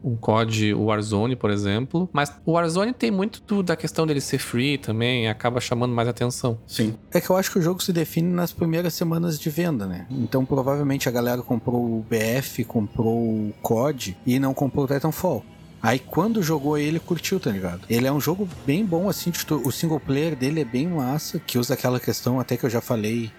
[0.03, 2.09] um COD, o Warzone, por exemplo.
[2.13, 6.09] Mas o Warzone tem muito do, da questão dele ser free também, acaba chamando mais
[6.09, 6.59] atenção.
[6.67, 6.95] Sim.
[7.13, 10.07] É que eu acho que o jogo se define nas primeiras semanas de venda, né?
[10.11, 15.45] Então provavelmente a galera comprou o BF, comprou o COD e não comprou o Titanfall.
[15.83, 17.83] Aí quando jogou ele, curtiu, tá ligado?
[17.89, 19.33] Ele é um jogo bem bom, assim,
[19.65, 22.81] o single player dele é bem massa, que usa aquela questão até que eu já
[22.83, 23.31] falei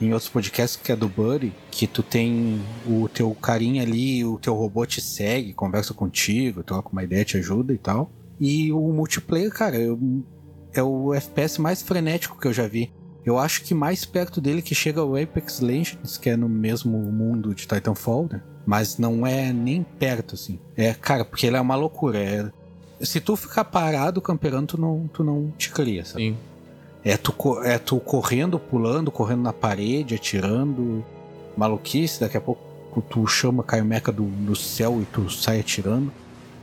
[0.00, 4.38] em outros podcasts, que é do Buddy, que tu tem o teu carinha ali, o
[4.38, 8.10] teu robô te segue, conversa contigo, troca uma ideia, te ajuda e tal.
[8.40, 9.98] E o multiplayer, cara, eu,
[10.72, 12.92] é o FPS mais frenético que eu já vi.
[13.24, 16.98] Eu acho que mais perto dele que chega o Apex Legends, que é no mesmo
[16.98, 18.40] mundo de Titanfall, né?
[18.64, 20.58] Mas não é nem perto, assim.
[20.76, 22.18] É, cara, porque ele é uma loucura.
[22.18, 22.50] É...
[23.00, 26.22] Se tu ficar parado camperando, tu não, tu não te cria, sabe?
[26.22, 26.36] Sim.
[27.04, 31.04] É tu, é tu correndo, pulando, correndo na parede, atirando.
[31.56, 32.68] Maluquice, daqui a pouco
[33.02, 36.12] tu chama, cai o meca do, do céu e tu sai atirando.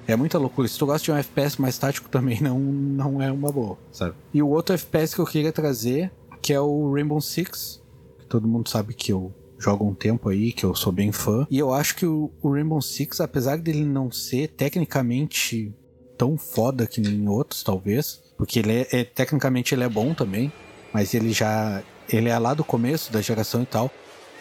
[0.08, 0.68] É muita loucura.
[0.68, 4.16] Se tu gosta de um FPS mais tático também não, não é uma boa, sabe?
[4.34, 7.82] E o outro FPS que eu queria trazer, que é o Rainbow Six,
[8.20, 11.48] que todo mundo sabe que eu jogo um tempo aí, que eu sou bem fã.
[11.50, 15.74] E eu acho que o, o Rainbow Six, apesar dele não ser tecnicamente
[16.18, 20.52] tão foda que nem outros, talvez, porque ele é, é, tecnicamente ele é bom também,
[20.94, 23.92] mas ele já ele é lá do começo da geração e tal,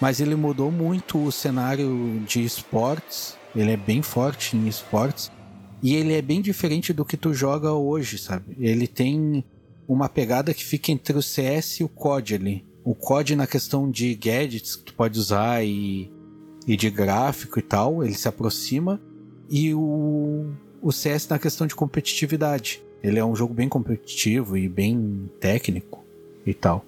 [0.01, 3.37] mas ele mudou muito o cenário de esportes.
[3.55, 5.31] Ele é bem forte em esportes
[5.83, 8.57] e ele é bem diferente do que tu joga hoje, sabe?
[8.59, 9.45] Ele tem
[9.87, 12.67] uma pegada que fica entre o CS e o COD ali.
[12.85, 16.13] O COD na questão de gadgets que tu pode usar e,
[16.67, 19.01] e de gráfico e tal, ele se aproxima.
[19.49, 20.53] E o,
[20.83, 22.84] o CS na questão de competitividade.
[23.05, 26.03] Ele é um jogo bem competitivo e bem técnico
[26.47, 26.83] e tal.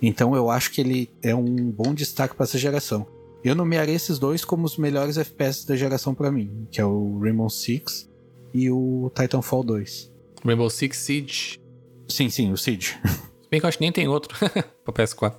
[0.00, 3.04] Então eu acho que ele é um bom destaque para essa geração.
[3.42, 7.18] Eu nomearia esses dois como os melhores FPS da geração para mim, que é o
[7.18, 8.08] Rainbow Six
[8.54, 10.12] e o Titanfall 2.
[10.44, 11.58] Rainbow Six Siege.
[12.08, 12.96] Sim, sim, o Siege.
[13.50, 14.38] Bem que eu acho que nem tem outro
[14.84, 15.34] pra PS4.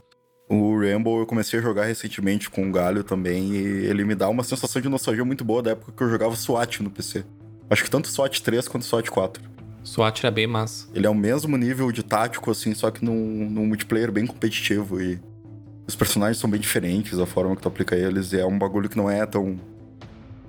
[0.49, 4.27] O Rainbow eu comecei a jogar recentemente com o Galho também e ele me dá
[4.27, 7.23] uma sensação de nostalgia muito boa da época que eu jogava SWAT no PC.
[7.69, 9.56] Acho que tanto SWAT 3 quanto SWAT 4.
[9.87, 10.87] SWAT era bem massa.
[10.93, 15.01] Ele é o mesmo nível de tático, assim, só que num, num multiplayer bem competitivo
[15.01, 15.19] e
[15.87, 18.89] os personagens são bem diferentes, a forma que tu aplica eles, e é um bagulho
[18.89, 19.57] que não é tão.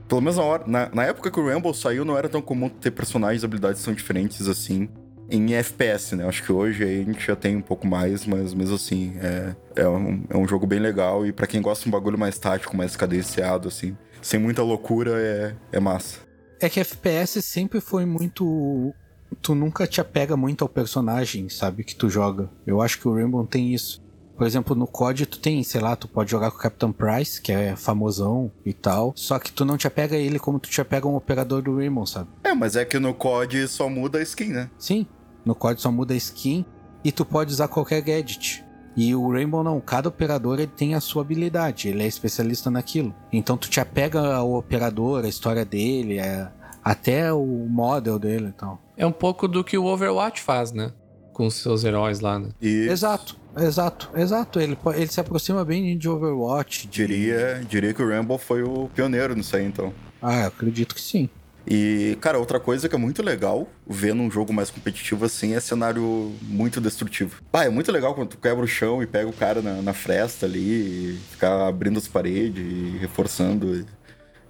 [0.08, 2.68] Pelo menos na, hora, na, na época que o Rainbow saiu, não era tão comum
[2.68, 4.88] ter personagens e habilidades tão diferentes assim
[5.30, 6.26] em FPS, né?
[6.26, 9.88] Acho que hoje a gente já tem um pouco mais, mas mesmo assim, é, é,
[9.88, 12.76] um, é um jogo bem legal e para quem gosta de um bagulho mais tático,
[12.76, 16.20] mais cadenciado, assim, sem muita loucura, é, é massa.
[16.60, 18.92] É que FPS sempre foi muito
[19.36, 22.50] tu nunca te apega muito ao personagem, sabe, que tu joga.
[22.66, 24.00] Eu acho que o Rainbow tem isso.
[24.36, 27.42] Por exemplo, no COD tu tem, sei lá, tu pode jogar com o Captain Price,
[27.42, 30.70] que é famosão e tal, só que tu não te apega a ele como tu
[30.70, 32.28] te apega a um operador do Rainbow, sabe?
[32.44, 34.70] É, mas é que no COD só muda a skin, né?
[34.78, 35.06] Sim,
[35.44, 36.64] no COD só muda a skin
[37.02, 38.64] e tu pode usar qualquer gadget.
[38.96, 43.14] E o Rainbow não, cada operador ele tem a sua habilidade, ele é especialista naquilo.
[43.32, 46.48] Então tu te apega ao operador, a história dele, é,
[46.82, 48.80] até o model dele e tal.
[48.98, 50.92] É um pouco do que o Overwatch faz, né?
[51.32, 52.48] Com os seus heróis lá, né?
[52.60, 54.58] E Exato, exato, exato.
[54.60, 56.88] Ele, ele se aproxima bem de Overwatch.
[56.88, 59.94] de- diria, diria que o Rainbow foi o pioneiro nisso aí, então.
[60.20, 61.28] Ah, eu acredito que sim.
[61.70, 65.60] E, cara, outra coisa que é muito legal ver num jogo mais competitivo assim é
[65.60, 67.42] cenário muito destrutivo.
[67.52, 69.92] Pá, é muito legal quando tu quebra o chão e pega o cara na, na
[69.92, 73.84] fresta ali, e ficar abrindo as paredes e reforçando.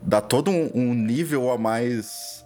[0.00, 2.38] Dá todo um, um nível a mais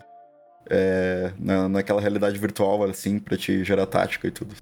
[0.71, 4.55] é, na, naquela realidade virtual, assim, pra te gerar tática e tudo.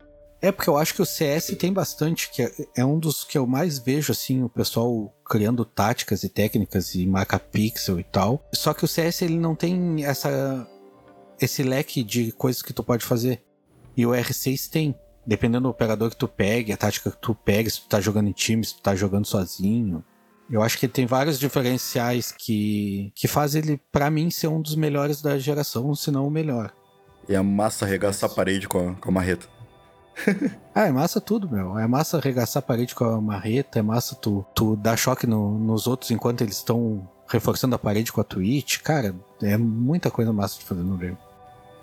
[0.43, 3.37] É porque eu acho que o CS tem bastante, que é, é um dos que
[3.37, 8.43] eu mais vejo, assim, o pessoal criando táticas e técnicas e marca pixel e tal.
[8.55, 10.67] Só que o CS ele não tem essa
[11.41, 13.43] esse leque de coisas que tu pode fazer.
[13.97, 14.95] E o R6 tem.
[15.27, 18.29] Dependendo do operador que tu pegue, a tática que tu pega, se tu tá jogando
[18.29, 20.03] em time, se tu tá jogando sozinho.
[20.51, 24.75] Eu acho que tem vários diferenciais que, que faz ele, pra mim, ser um dos
[24.75, 26.73] melhores da geração, se não o melhor.
[27.29, 29.47] E é massa arregaçar a parede com a, com a marreta.
[30.75, 31.77] Ah, é massa tudo, meu.
[31.79, 35.59] É massa arregaçar a parede com a marreta, é massa tu, tu dar choque no-
[35.59, 38.79] nos outros enquanto eles estão reforçando a parede com a Twitch.
[38.79, 41.17] Cara, é muita coisa massa de fazer no game.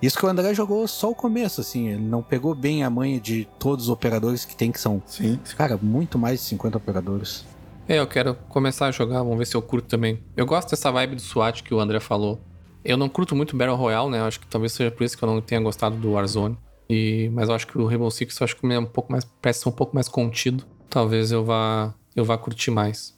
[0.02, 1.90] Isso que o André jogou só o começo, assim.
[1.90, 5.38] Ele não pegou bem a manha de todos os operadores que tem, que são, Sim.
[5.58, 7.46] cara, muito mais de 50 operadores.
[7.88, 10.20] É, eu quero começar a jogar, vamos ver se eu curto também.
[10.36, 12.40] Eu gosto dessa vibe do SWAT que o André falou.
[12.84, 14.22] Eu não curto muito Battle Royale, né?
[14.22, 16.58] Acho que talvez seja por isso que eu não tenha gostado do Warzone.
[16.90, 19.26] E, mas eu acho que o Rainbow Six eu acho que é um pouco mais,
[19.42, 20.66] parece ser um pouco mais contido.
[20.90, 23.18] Talvez eu vá, eu vá curtir mais.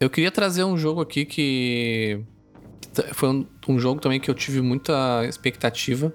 [0.00, 2.20] Eu queria trazer um jogo aqui que,
[2.92, 6.12] que foi um, um jogo também que eu tive muita expectativa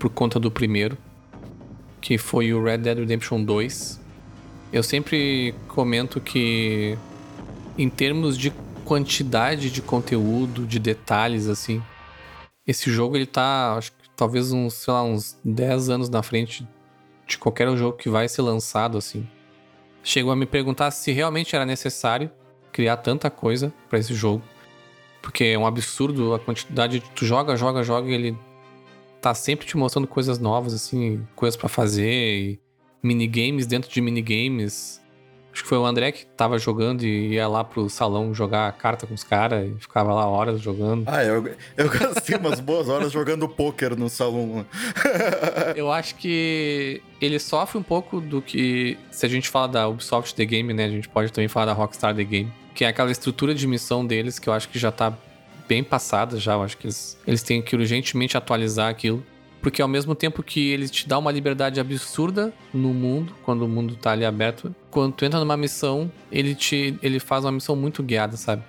[0.00, 0.98] por conta do primeiro,
[2.00, 4.00] que foi o Red Dead Redemption 2.
[4.72, 6.96] Eu sempre comento que,
[7.82, 8.52] em termos de
[8.84, 11.82] quantidade de conteúdo, de detalhes, assim,
[12.66, 16.68] esse jogo ele tá, acho que talvez uns, sei lá, uns 10 anos na frente
[17.26, 19.26] de qualquer jogo que vai ser lançado, assim.
[20.02, 22.30] Chegou a me perguntar se realmente era necessário
[22.70, 24.42] criar tanta coisa para esse jogo.
[25.22, 28.38] Porque é um absurdo a quantidade de tu joga, joga, joga e ele
[29.20, 32.60] tá sempre te mostrando coisas novas, assim, coisas para fazer, e
[33.02, 35.00] minigames dentro de minigames.
[35.52, 39.06] Acho que foi o André que tava jogando e ia lá pro salão jogar carta
[39.06, 41.04] com os caras e ficava lá horas jogando.
[41.06, 41.44] Ah, eu,
[41.76, 44.64] eu gastei umas boas horas jogando poker no salão.
[45.74, 48.96] eu acho que ele sofre um pouco do que.
[49.10, 50.84] Se a gente fala da Ubisoft The Game, né?
[50.84, 52.52] A gente pode também falar da Rockstar The Game.
[52.74, 55.12] Que é aquela estrutura de missão deles que eu acho que já tá
[55.68, 56.54] bem passada já.
[56.54, 59.24] Eu acho que eles, eles têm que urgentemente atualizar aquilo.
[59.60, 63.68] Porque ao mesmo tempo que ele te dá uma liberdade absurda no mundo, quando o
[63.68, 67.76] mundo tá ali aberto, quando tu entra numa missão, ele te ele faz uma missão
[67.76, 68.62] muito guiada, sabe?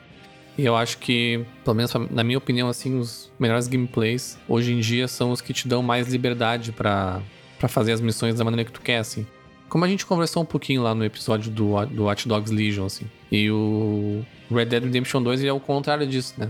[0.58, 4.80] E eu acho que, pelo menos na minha opinião, assim, os melhores gameplays hoje em
[4.80, 7.21] dia são os que te dão mais liberdade para
[7.69, 9.25] fazer as missões da maneira que tu quer, assim.
[9.69, 13.06] Como a gente conversou um pouquinho lá no episódio do, do Watch Dogs Legion, assim.
[13.32, 16.49] E o Red Dead Redemption 2 ele é o contrário disso, né?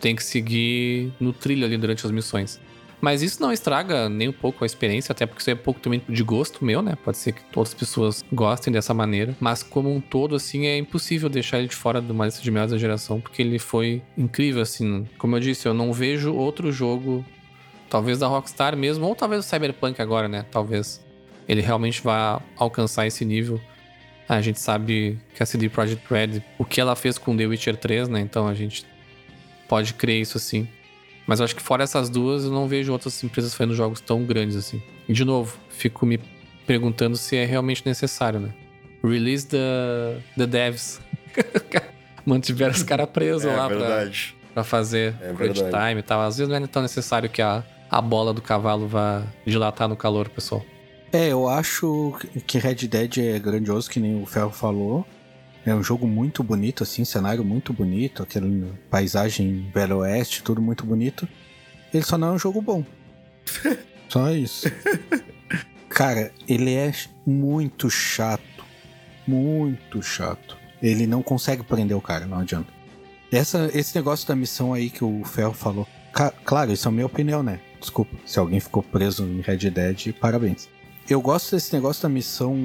[0.00, 2.60] Tem que seguir no trilho ali durante as missões.
[3.00, 5.80] Mas isso não estraga nem um pouco a experiência, até porque isso é um pouco
[5.80, 6.96] também de gosto meu, né?
[7.04, 9.36] Pode ser que outras pessoas gostem dessa maneira.
[9.38, 12.50] Mas como um todo, assim, é impossível deixar ele de fora de uma lista de
[12.50, 15.06] melhores da geração, porque ele foi incrível, assim.
[15.18, 17.24] Como eu disse, eu não vejo outro jogo,
[17.90, 20.46] talvez da Rockstar mesmo, ou talvez o Cyberpunk agora, né?
[20.50, 21.04] Talvez
[21.48, 23.60] ele realmente vá alcançar esse nível.
[24.28, 27.76] A gente sabe que a CD Projekt Red, o que ela fez com The Witcher
[27.76, 28.20] 3, né?
[28.20, 28.84] Então a gente
[29.68, 30.66] pode crer isso assim.
[31.26, 34.24] Mas eu acho que fora essas duas, eu não vejo outras empresas fazendo jogos tão
[34.24, 34.80] grandes assim.
[35.08, 36.20] E de novo, fico me
[36.66, 38.50] perguntando se é realmente necessário, né?
[39.02, 41.00] Release the, the devs.
[42.24, 44.10] Mantiveram os caras presos é, lá pra,
[44.52, 46.20] pra, fazer é crunch time e tal.
[46.22, 49.96] Às vezes não é tão necessário que a, a bola do cavalo vá dilatar no
[49.96, 50.64] calor, pessoal.
[51.12, 52.14] É, eu acho
[52.46, 55.06] que Red Dead é grandioso, que nem o Ferro falou.
[55.66, 58.46] É um jogo muito bonito, assim, cenário muito bonito, aquela
[58.88, 61.28] paisagem Velho Oeste, tudo muito bonito.
[61.92, 62.84] Ele só não é um jogo bom.
[64.08, 64.70] só isso.
[65.88, 66.92] Cara, ele é
[67.26, 68.64] muito chato.
[69.26, 70.56] Muito chato.
[70.80, 72.72] Ele não consegue prender o cara, não adianta.
[73.32, 75.88] Essa, esse negócio da missão aí que o Ferro falou.
[76.44, 77.58] claro, isso é a minha opinião, né?
[77.80, 78.16] Desculpa.
[78.24, 80.68] Se alguém ficou preso em Red Dead, parabéns.
[81.08, 82.56] Eu gosto desse negócio da missão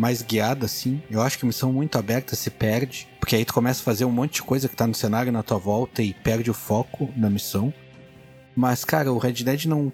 [0.00, 1.02] mais guiada, assim.
[1.10, 4.10] Eu acho que missão muito aberta se perde, porque aí tu começa a fazer um
[4.10, 7.28] monte de coisa que tá no cenário na tua volta e perde o foco da
[7.28, 7.72] missão.
[8.56, 9.92] Mas, cara, o Red Dead não.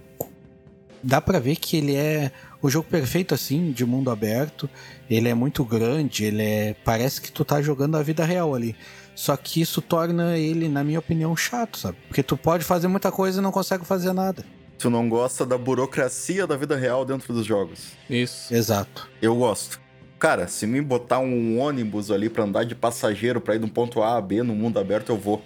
[1.03, 2.31] Dá pra ver que ele é
[2.63, 4.71] o jogo perfeito, assim, de mundo aberto.
[5.11, 6.77] Ele é muito grande, ele é.
[6.85, 8.77] Parece que tu tá jogando a vida real ali.
[9.15, 11.97] Só que isso torna ele, na minha opinião, chato, sabe?
[12.07, 14.45] Porque tu pode fazer muita coisa e não consegue fazer nada.
[14.79, 17.93] Tu não gosta da burocracia da vida real dentro dos jogos.
[18.11, 18.55] Isso.
[18.55, 19.09] Exato.
[19.23, 19.86] Eu gosto.
[20.19, 23.69] Cara, se me botar um ônibus ali para andar de passageiro para ir de um
[23.69, 25.43] ponto A a B no mundo aberto, eu vou.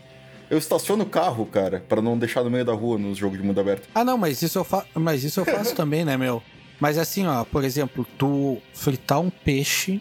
[0.48, 3.44] Eu estaciono o carro, cara, para não deixar no meio da rua nos jogos de
[3.44, 3.88] mundo aberto.
[3.94, 6.42] Ah, não, mas isso eu, fa mas isso eu faço também, né, meu?
[6.78, 10.00] Mas assim, ó, por exemplo, tu fritar um peixe,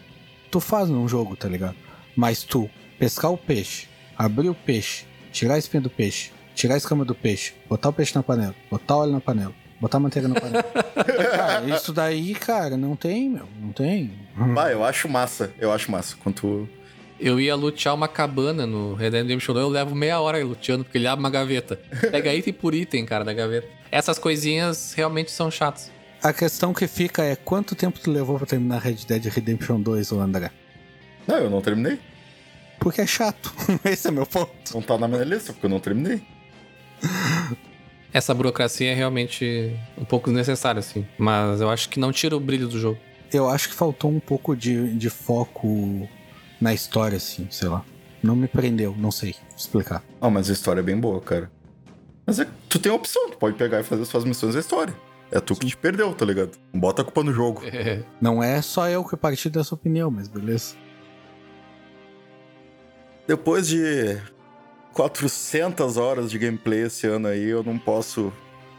[0.50, 1.76] tu faz num jogo, tá ligado?
[2.16, 6.78] Mas tu pescar o peixe, abrir o peixe, tirar a espinha do peixe, tirar a
[6.78, 10.34] escama do peixe, botar o peixe na panela, botar óleo na panela, Botar manteiga no
[10.34, 10.62] panela.
[10.62, 13.48] cara, isso daí, cara, não tem, meu.
[13.60, 14.12] Não tem.
[14.54, 15.50] Bah, eu acho massa.
[15.58, 16.16] Eu acho massa.
[16.22, 16.68] Quanto.
[17.18, 20.84] Eu ia lutear uma cabana no Red Dead Redemption 2, eu levo meia hora luteando,
[20.84, 21.78] porque ele abre uma gaveta.
[22.10, 23.68] Pega item por item, cara, da gaveta.
[23.90, 25.90] Essas coisinhas realmente são chatas.
[26.22, 30.12] A questão que fica é quanto tempo tu levou pra terminar Red Dead Redemption 2,
[30.12, 30.50] ô André?
[31.26, 31.98] Não, eu não terminei.
[32.78, 33.52] Porque é chato.
[33.84, 34.74] Esse é meu ponto.
[34.74, 36.22] Não tá na minha lista, porque eu não terminei.
[38.12, 41.06] Essa burocracia é realmente um pouco desnecessária, assim.
[41.18, 42.98] Mas eu acho que não tira o brilho do jogo.
[43.32, 46.08] Eu acho que faltou um pouco de, de foco
[46.60, 47.84] na história, assim, sei lá.
[48.22, 50.02] Não me prendeu, não sei explicar.
[50.20, 51.50] Ah, mas a história é bem boa, cara.
[52.26, 54.94] Mas é, tu tem a opção, tu pode pegar e fazer suas missões da história.
[55.30, 56.58] É tu que te perdeu, tá ligado?
[56.74, 57.62] Bota a culpa no jogo.
[57.72, 58.02] É.
[58.20, 60.74] Não é só eu que parti dessa opinião, mas beleza.
[63.26, 64.20] Depois de
[64.94, 68.32] 400 horas de gameplay esse ano aí, eu não posso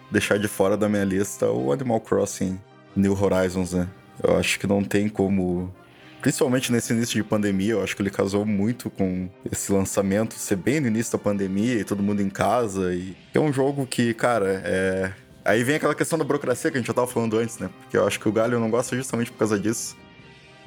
[0.10, 2.60] deixar de fora da minha lista o Animal Crossing
[2.96, 3.88] New Horizons, né?
[4.22, 5.74] Eu acho que não tem como
[6.22, 10.56] principalmente nesse início de pandemia, eu acho que ele casou muito com esse lançamento ser
[10.56, 12.94] bem no início da pandemia e todo mundo em casa.
[12.94, 15.12] E é um jogo que, cara, é.
[15.44, 17.70] Aí vem aquela questão da burocracia que a gente já tava falando antes, né?
[17.82, 19.98] Porque eu acho que o Galho não gosta justamente por causa disso.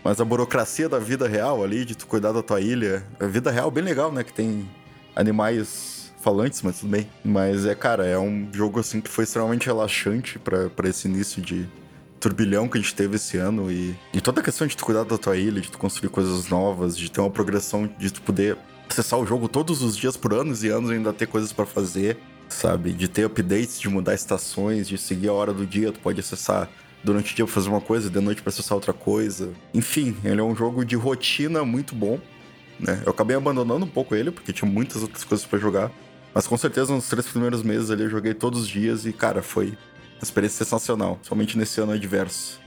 [0.03, 3.53] Mas a burocracia da vida real ali, de tu cuidar da tua ilha, a vida
[3.53, 4.25] real bem legal, né?
[4.25, 4.69] Que tem
[5.15, 7.09] animais falantes, mas tudo bem.
[7.25, 11.69] Mas é, cara, é um jogo assim que foi extremamente relaxante para esse início de,
[12.25, 15.05] turbilhão que a gente teve esse ano e, e toda a questão de tu cuidar
[15.05, 18.57] da tua ilha, de tu construir coisas novas, de ter uma progressão, de tu poder
[18.89, 21.67] acessar o jogo todos os dias por anos e anos e ainda ter coisas para
[21.67, 22.17] fazer,
[22.49, 22.93] sabe?
[22.93, 26.71] De ter updates, de mudar estações, de seguir a hora do dia, tu pode acessar
[27.03, 29.53] durante o dia pra fazer uma coisa, de noite pra acessar outra coisa.
[29.75, 32.19] Enfim, ele é um jogo de rotina muito bom,
[32.79, 33.03] né?
[33.05, 35.91] Eu acabei abandonando um pouco ele, porque tinha muitas outras coisas para jogar.
[36.35, 39.43] Mas com certeza nos três primeiros meses ali eu joguei todos os dias e, cara,
[39.43, 39.77] foi
[40.21, 42.61] experiência sensacional, somente nesse ano adverso.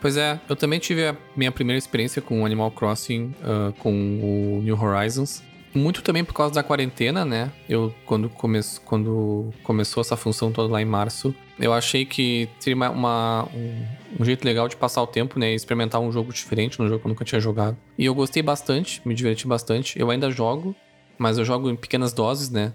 [0.00, 4.60] Pois é, eu também tive a minha primeira experiência com Animal Crossing, uh, com o
[4.62, 5.42] New Horizons.
[5.74, 7.50] Muito também por causa da quarentena, né?
[7.68, 12.76] Eu, quando, come quando começou essa função toda lá em março, eu achei que seria
[12.76, 15.54] uma, uma um, um, jeito legal de passar o tempo, né?
[15.54, 17.76] Experimentar um jogo diferente, um jogo que eu nunca tinha jogado.
[17.96, 19.98] E eu gostei bastante, me diverti bastante.
[19.98, 20.76] Eu ainda jogo,
[21.16, 22.74] mas eu jogo em pequenas doses, né?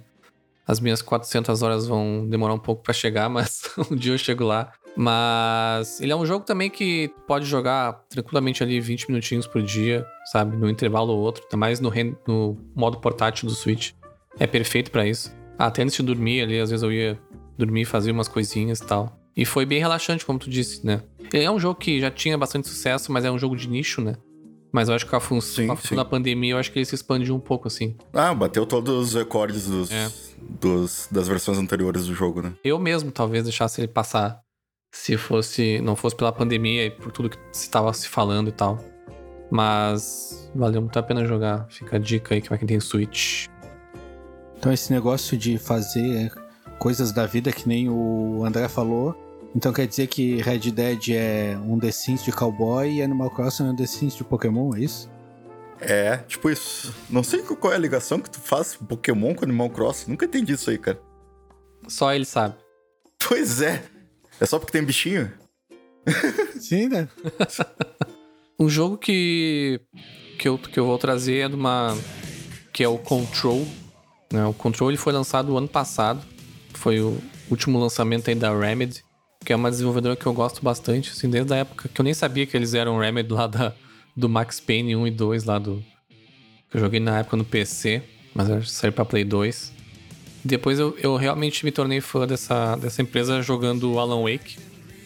[0.65, 4.43] As minhas 400 horas vão demorar um pouco para chegar, mas um dia eu chego
[4.43, 4.73] lá.
[4.99, 10.03] Mas ele é um jogo também que pode jogar tranquilamente ali 20 minutinhos por dia,
[10.31, 10.57] sabe?
[10.57, 11.93] No intervalo ou outro, até mais no,
[12.27, 13.91] no modo portátil do Switch.
[14.39, 15.31] É perfeito para isso.
[15.57, 17.19] Até antes de dormir ali, às vezes eu ia
[17.55, 19.15] dormir, fazer umas coisinhas e tal.
[19.35, 21.03] E foi bem relaxante, como tu disse, né?
[21.31, 24.01] Ele é um jogo que já tinha bastante sucesso, mas é um jogo de nicho,
[24.01, 24.15] né?
[24.71, 27.39] Mas eu acho que a função, da pandemia, eu acho que ele se expandiu um
[27.39, 27.95] pouco, assim.
[28.11, 30.11] Ah, bateu todos os recordes dos, é.
[30.59, 32.53] dos, das versões anteriores do jogo, né?
[32.63, 34.41] Eu mesmo talvez deixasse ele passar
[34.91, 38.79] se fosse não fosse pela pandemia e por tudo que estava se falando e tal.
[39.49, 41.67] Mas valeu muito a pena jogar.
[41.69, 43.47] Fica a dica aí que vai quem tem Switch.
[44.57, 46.31] Então esse negócio de fazer
[46.79, 49.15] coisas da vida que nem o André falou,
[49.55, 53.67] então quer dizer que Red Dead é um The Sims de cowboy e Animal Crossing
[53.67, 55.09] é um The Sims de Pokémon, é isso?
[55.79, 56.93] É, tipo isso.
[57.09, 60.11] Não sei qual é a ligação que tu faz Pokémon com Animal Crossing.
[60.11, 60.99] Nunca entendi isso aí, cara.
[61.87, 62.55] Só ele sabe.
[63.27, 63.83] Pois é.
[64.39, 65.31] É só porque tem bichinho?
[66.59, 67.07] Sim, né?
[68.59, 69.81] um jogo que,
[70.37, 71.97] que, eu, que eu vou trazer é de uma.
[72.71, 73.67] que é o Control.
[74.31, 74.45] Né?
[74.45, 76.21] O Control ele foi lançado ano passado.
[76.73, 77.17] Foi o
[77.49, 79.03] último lançamento aí da Remedy
[79.47, 82.13] que é uma desenvolvedora que eu gosto bastante, assim, desde a época que eu nem
[82.13, 83.73] sabia que eles eram Remedy lá da,
[84.13, 85.81] do Max Payne 1 e 2 lá do...
[86.69, 88.03] Que eu joguei na época no PC,
[88.35, 89.71] mas saiu pra Play 2.
[90.47, 94.57] Depois eu, eu realmente me tornei fã dessa, dessa empresa jogando o Alan Wake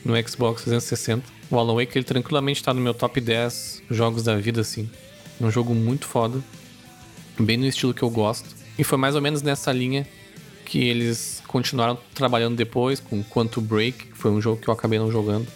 [0.06, 1.28] no Xbox 360.
[1.50, 4.88] O Alan Wake ele tranquilamente tá no meu top 10 jogos da vida, assim.
[5.40, 6.40] É um jogo muito foda,
[7.40, 8.48] bem no estilo que eu gosto.
[8.78, 10.08] E foi mais ou menos nessa linha
[10.64, 15.00] que eles continuaram trabalhando depois com Quantum Break, que foi um jogo que eu acabei
[15.00, 15.48] não jogando,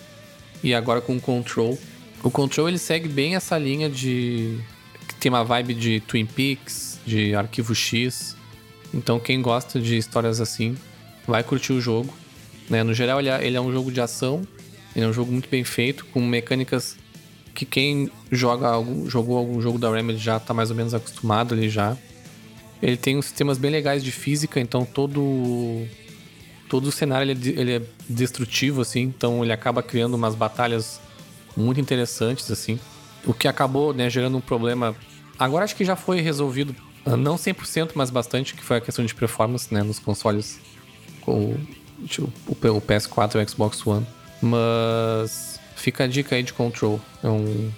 [0.63, 1.77] e agora com Control.
[2.23, 4.59] O Control ele segue bem essa linha de
[5.07, 8.35] que tem uma vibe de Twin Peaks, de Arquivo X.
[8.95, 10.77] Então quem gosta de histórias assim
[11.27, 12.13] vai curtir o jogo.
[12.69, 12.81] Né?
[12.81, 14.41] No geral ele é, ele é um jogo de ação,
[14.95, 16.97] ele é um jogo muito bem feito, com mecânicas
[17.53, 21.53] que quem joga algum, jogou algum jogo da Remedy já está mais ou menos acostumado
[21.53, 21.97] ali já.
[22.81, 25.85] Ele tem uns sistemas bem legais de física, então todo
[26.69, 30.99] todo o cenário ele é, ele é destrutivo assim, então ele acaba criando umas batalhas
[31.55, 32.79] muito interessantes assim.
[33.25, 34.95] O que acabou, né, gerando um problema.
[35.39, 39.13] Agora acho que já foi resolvido, não 100%, mas bastante, que foi a questão de
[39.13, 40.59] performance, né, nos consoles
[41.21, 44.05] com o, PS4 e o Xbox One.
[44.41, 46.99] Mas fica a dica aí de Control.
[47.23, 47.71] É um,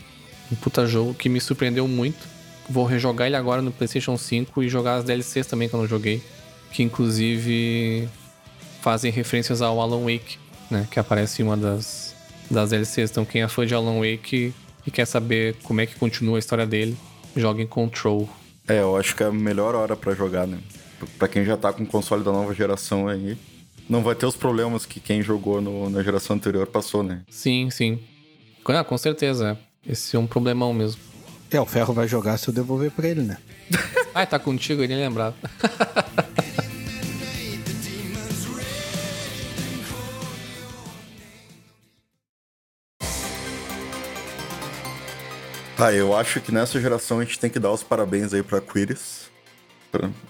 [0.51, 2.37] um puta jogo que me surpreendeu muito
[2.69, 5.87] Vou rejogar ele agora no PlayStation 5 e jogar as DLCs também que eu não
[5.87, 6.21] joguei.
[6.71, 8.09] Que inclusive
[8.81, 10.37] fazem referências ao Alan Wake,
[10.69, 10.85] né?
[10.91, 12.13] Que aparece em uma das,
[12.51, 13.11] das DLCs.
[13.11, 14.53] Então quem é fã de Alan Wake
[14.85, 16.97] e quer saber como é que continua a história dele,
[17.35, 18.29] joga em Control.
[18.67, 20.59] É, eu acho que é a melhor hora para jogar, né?
[21.17, 23.37] Pra quem já tá com o console da nova geração aí,
[23.89, 27.21] não vai ter os problemas que quem jogou no, na geração anterior passou, né?
[27.29, 27.99] Sim, sim.
[28.67, 29.57] Ah, com certeza.
[29.87, 30.99] Esse é um problemão mesmo.
[31.49, 33.37] É, o Ferro vai jogar se eu devolver pra ele, né?
[34.13, 35.05] ah, tá contigo, ele nem
[45.77, 48.59] Tá, eu acho que nessa geração a gente tem que dar os parabéns aí pra
[48.59, 49.29] Quiris.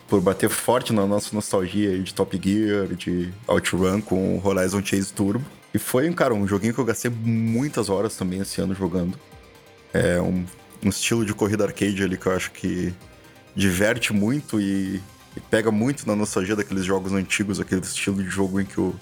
[0.07, 5.43] por bater forte na nossa nostalgia de Top Gear, de OutRun com Horizon Chase Turbo.
[5.73, 9.17] E foi, cara, um joguinho que eu gastei muitas horas também esse ano jogando.
[9.93, 10.45] É um
[10.83, 12.93] um estilo de corrida arcade ali que eu acho que
[13.55, 15.01] diverte muito e,
[15.35, 18.95] e pega muito na nostalgia daqueles jogos antigos, aquele estilo de jogo em que o,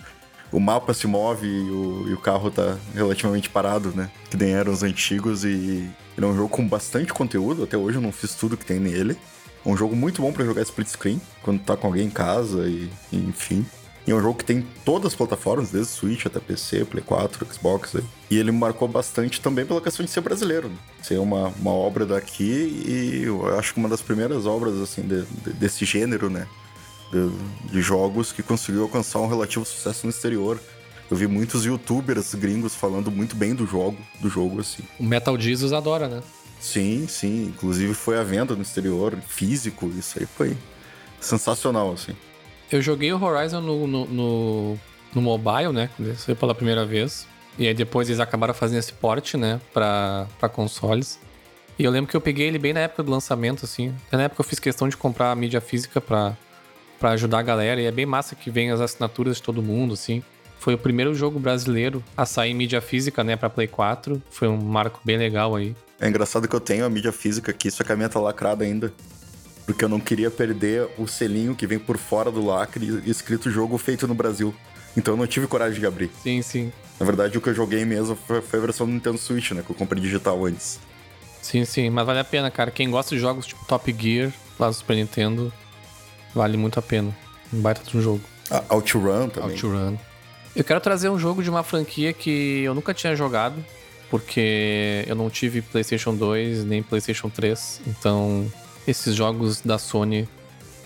[0.55, 4.09] o mapa se move e o, e o, carro tá relativamente parado, né?
[4.29, 7.97] Que nem eram os antigos e ele é um jogo com bastante conteúdo, até hoje
[7.97, 9.17] eu não fiz tudo que tem nele.
[9.65, 12.69] É um jogo muito bom para jogar split screen, quando tá com alguém em casa
[12.69, 13.65] e, e enfim.
[14.07, 17.45] E é um jogo que tem todas as plataformas, desde Switch até PC, Play 4,
[17.53, 17.97] Xbox.
[18.29, 20.69] E ele marcou bastante também pela questão de ser brasileiro.
[20.69, 20.75] Né?
[21.01, 25.23] Ser uma, uma obra daqui e eu acho que uma das primeiras obras assim de,
[25.25, 26.47] de, desse gênero, né?
[27.11, 30.59] De, de, jogos que conseguiu alcançar um relativo sucesso no exterior.
[31.09, 34.83] Eu vi muitos youtubers gringos falando muito bem do jogo, do jogo assim.
[34.99, 36.21] O Metal Jesus adora, né?
[36.59, 37.45] Sim, sim.
[37.45, 39.87] Inclusive foi à venda no exterior, físico.
[39.97, 40.57] Isso aí foi
[41.19, 42.15] sensacional, assim.
[42.71, 44.79] Eu joguei o Horizon no, no, no,
[45.13, 45.89] no mobile, né?
[46.17, 47.27] Foi pela primeira vez.
[47.57, 49.61] E aí depois eles acabaram fazendo esse port, né?
[49.73, 51.19] Pra, pra consoles.
[51.77, 53.93] E eu lembro que eu peguei ele bem na época do lançamento, assim.
[54.07, 56.37] Até na época eu fiz questão de comprar a mídia física pra,
[56.99, 57.81] pra ajudar a galera.
[57.81, 60.23] E é bem massa que vem as assinaturas de todo mundo, assim.
[60.59, 64.21] Foi o primeiro jogo brasileiro a sair em mídia física, né, pra Play 4.
[64.29, 65.75] Foi um marco bem legal aí.
[65.99, 68.63] É engraçado que eu tenho a mídia física aqui, só que a minha tá lacrada
[68.63, 68.91] ainda
[69.65, 73.77] porque eu não queria perder o selinho que vem por fora do lacre escrito jogo
[73.77, 74.53] feito no Brasil.
[74.95, 76.11] Então eu não tive coragem de abrir.
[76.21, 76.71] Sim, sim.
[76.99, 79.63] Na verdade, o que eu joguei mesmo foi, a versão do Nintendo Switch, né?
[79.65, 80.79] Que eu comprei digital antes.
[81.41, 82.71] Sim, sim, mas vale a pena, cara.
[82.71, 85.51] Quem gosta de jogos tipo Top Gear, lá do Super Nintendo,
[86.35, 87.15] vale muito a pena.
[87.51, 88.21] Um baita de um jogo.
[88.69, 89.51] OutRun também.
[89.51, 89.97] OutRun.
[90.55, 93.63] Eu quero trazer um jogo de uma franquia que eu nunca tinha jogado,
[94.09, 98.49] porque eu não tive PlayStation 2 nem PlayStation 3, então
[98.87, 100.29] esses jogos da Sony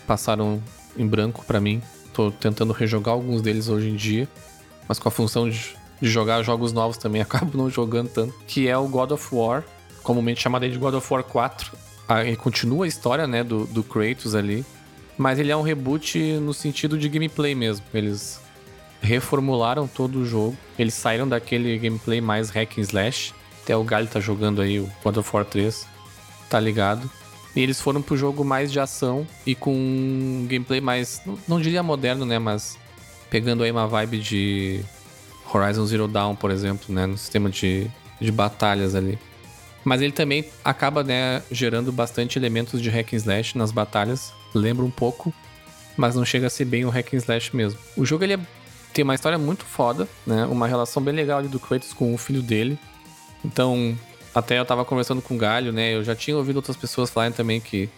[0.07, 0.61] passaram
[0.97, 1.81] em branco para mim.
[2.13, 4.27] Tô tentando rejogar alguns deles hoje em dia,
[4.87, 8.33] mas com a função de, de jogar jogos novos também acabo não jogando tanto.
[8.47, 9.63] Que é o God of War,
[10.01, 11.77] comumente chamado de God of War 4.
[12.07, 14.65] Ah, ele continua a história, né, do, do Kratos ali,
[15.19, 17.85] mas ele é um reboot no sentido de gameplay mesmo.
[17.93, 18.39] Eles
[19.01, 20.55] reformularam todo o jogo.
[20.77, 23.33] Eles saíram daquele gameplay mais hack and slash.
[23.61, 25.85] Até o Galho tá jogando aí o God of War 3,
[26.49, 27.11] tá ligado?
[27.53, 31.61] E eles foram pro jogo mais de ação e com um gameplay mais, não, não
[31.61, 32.77] diria moderno, né, mas
[33.29, 34.85] pegando aí uma vibe de
[35.53, 37.91] Horizon Zero Dawn, por exemplo, né, no sistema de,
[38.21, 39.19] de batalhas ali.
[39.83, 44.85] Mas ele também acaba, né, gerando bastante elementos de hack and slash nas batalhas, lembra
[44.85, 45.33] um pouco,
[45.97, 47.79] mas não chega a ser bem o hack and slash mesmo.
[47.95, 48.39] O jogo ele é,
[48.93, 52.17] tem uma história muito foda, né, uma relação bem legal ali do Kratos com o
[52.17, 52.77] filho dele.
[53.43, 53.97] Então,
[54.33, 55.95] até eu tava conversando com o Galho, né?
[55.95, 57.89] Eu já tinha ouvido outras pessoas falarem também que.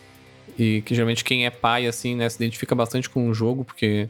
[0.57, 4.09] E que geralmente quem é pai, assim, né, se identifica bastante com o jogo, porque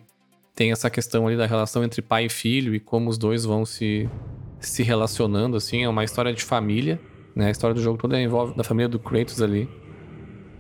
[0.56, 3.66] tem essa questão ali da relação entre pai e filho e como os dois vão
[3.66, 4.10] se,
[4.60, 5.84] se relacionando, assim.
[5.84, 7.00] É uma história de família,
[7.36, 7.48] né?
[7.48, 9.70] A história do jogo toda envolve da família do Kratos ali.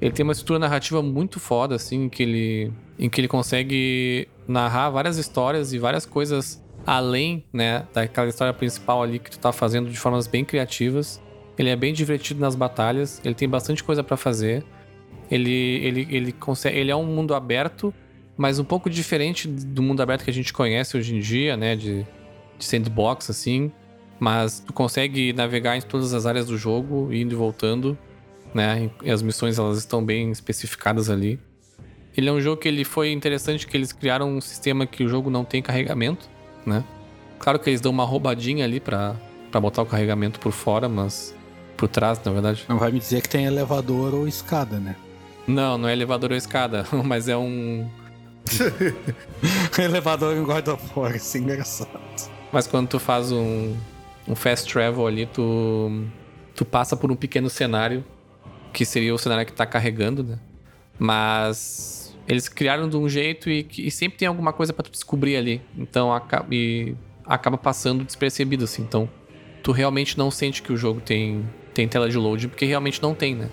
[0.01, 4.27] Ele tem uma estrutura narrativa muito foda, assim, em que ele, em que ele consegue
[4.47, 9.51] narrar várias histórias e várias coisas além, né, daquela história principal ali que tu tá
[9.51, 11.21] fazendo de formas bem criativas.
[11.57, 14.63] Ele é bem divertido nas batalhas, ele tem bastante coisa para fazer.
[15.29, 17.93] Ele, ele, ele, consegue, ele é um mundo aberto,
[18.35, 21.75] mas um pouco diferente do mundo aberto que a gente conhece hoje em dia, né?
[21.75, 22.05] De,
[22.57, 23.71] de sandbox, assim.
[24.19, 27.97] Mas tu consegue navegar em todas as áreas do jogo, indo e voltando,
[28.53, 28.89] né?
[29.03, 31.39] E as missões elas estão bem especificadas ali.
[32.15, 35.07] Ele é um jogo que ele foi interessante que eles criaram um sistema que o
[35.07, 36.29] jogo não tem carregamento,
[36.65, 36.83] né?
[37.39, 39.15] Claro que eles dão uma roubadinha ali para
[39.53, 41.33] botar o carregamento por fora, mas
[41.77, 42.65] por trás, na verdade.
[42.67, 44.95] Não vai me dizer que tem elevador ou escada, né?
[45.47, 47.89] Não, não é elevador ou escada, mas é um.
[49.79, 51.89] elevador em God of War, isso é engraçado.
[52.51, 53.75] Mas quando tu faz um,
[54.27, 56.05] um fast travel ali, tu,
[56.55, 58.03] tu passa por um pequeno cenário,
[58.73, 60.39] que seria o cenário que tá carregando, né?
[60.97, 65.35] Mas eles criaram de um jeito e, e sempre tem alguma coisa para tu descobrir
[65.35, 65.61] ali.
[65.77, 66.95] Então acaba, e
[67.25, 68.83] acaba passando despercebido, assim.
[68.83, 69.09] Então
[69.63, 73.15] tu realmente não sente que o jogo tem tem tela de load, porque realmente não
[73.15, 73.49] tem, né?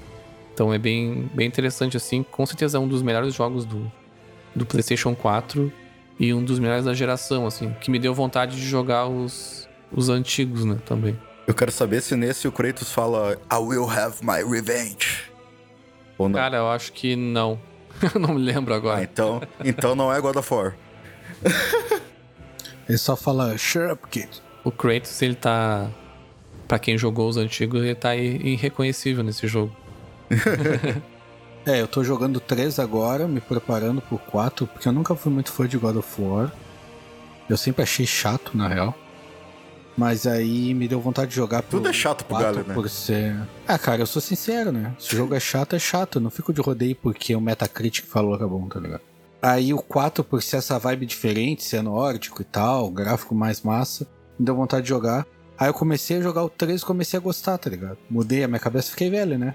[0.53, 2.25] Então é bem, bem interessante assim.
[2.25, 3.91] Com certeza é um dos melhores jogos do,
[4.55, 5.73] do PlayStation 4
[6.19, 10.09] e um dos melhores da geração, assim, que me deu vontade de jogar os, os
[10.09, 11.17] antigos, né, também.
[11.49, 15.33] Eu quero saber se nesse o Kratos fala I will have my revenge.
[16.19, 16.39] Ou não?
[16.39, 17.59] Cara, eu acho que não.
[18.15, 18.99] eu não me lembro agora.
[18.99, 20.77] Ah, então, então não é God of War.
[22.87, 24.29] ele só fala Shut up, kid.
[24.63, 25.89] O Kratos, ele tá
[26.69, 29.75] para quem jogou os antigos, ele tá irreconhecível nesse jogo.
[31.65, 35.51] é, eu tô jogando 3 agora, me preparando pro 4, porque eu nunca fui muito
[35.51, 36.53] fã de God of War.
[37.49, 38.95] Eu sempre achei chato, na real.
[39.99, 41.71] Mas aí me deu vontade de jogar por.
[41.71, 42.73] Tudo é chato pro Galho, né?
[42.73, 43.37] Por ser.
[43.67, 44.95] Ah, cara, eu sou sincero, né?
[44.97, 46.19] Se o jogo é chato, é chato.
[46.19, 49.01] Eu não fico de rodeio porque o Metacritic falou que é bom, tá ligado?
[49.43, 54.07] Aí o 4, por ser essa vibe diferente, ser nórdico e tal, gráfico mais massa,
[54.39, 55.27] me deu vontade de jogar.
[55.59, 57.99] Aí eu comecei a jogar o 3 e comecei a gostar, tá ligado?
[58.09, 59.53] Mudei a minha cabeça, fiquei velho, né?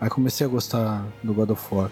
[0.00, 1.90] Aí comecei a gostar do God of War.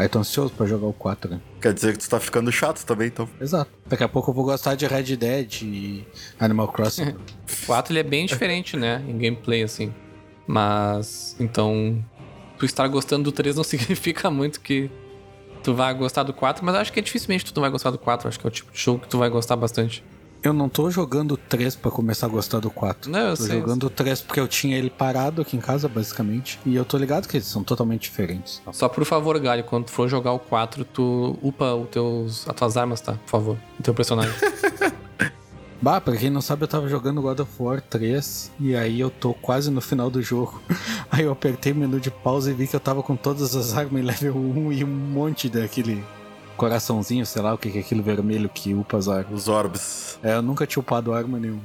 [0.00, 1.40] Aí tô ansioso pra jogar o 4, né?
[1.60, 3.28] Quer dizer que tu tá ficando chato também, então.
[3.38, 3.70] Exato.
[3.86, 6.06] Daqui a pouco eu vou gostar de Red Dead e
[6.38, 7.14] Animal Crossing.
[7.62, 9.04] O 4 ele é bem diferente, né?
[9.06, 9.92] Em gameplay, assim.
[10.46, 11.36] Mas.
[11.38, 12.02] Então.
[12.58, 14.90] Tu estar gostando do 3 não significa muito que
[15.62, 17.98] tu vai gostar do 4, mas acho que é dificilmente tu não vai gostar do
[17.98, 18.26] 4.
[18.26, 20.02] Acho que é o tipo de jogo que tu vai gostar bastante.
[20.42, 23.10] Eu não tô jogando o 3 pra começar a gostar do 4.
[23.10, 25.60] Não, eu tô sei, eu jogando o 3 porque eu tinha ele parado aqui em
[25.60, 26.58] casa, basicamente.
[26.64, 28.62] E eu tô ligado que eles são totalmente diferentes.
[28.72, 32.54] Só por favor, Galho, quando tu for jogar o 4, tu upa os teus, as
[32.54, 33.12] tuas armas, tá?
[33.12, 33.56] Por favor.
[33.78, 34.32] O teu personagem.
[35.82, 39.08] Bah, pra quem não sabe, eu tava jogando God of War 3 e aí eu
[39.08, 40.60] tô quase no final do jogo.
[41.10, 43.74] Aí eu apertei o menu de pausa e vi que eu tava com todas as
[43.74, 46.04] armas em level 1 e um monte daquele
[46.60, 49.32] coraçãozinho, sei lá o que é aquilo vermelho que upa as armas.
[49.32, 50.18] Os orbs.
[50.22, 51.62] É, eu nunca tinha upado arma nenhuma.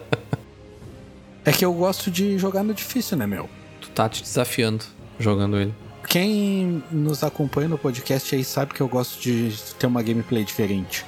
[1.42, 3.48] é que eu gosto de jogar no difícil, né, meu?
[3.80, 4.84] tu tá te desafiando
[5.18, 5.74] jogando ele.
[6.06, 11.06] Quem nos acompanha no podcast aí sabe que eu gosto de ter uma gameplay diferente.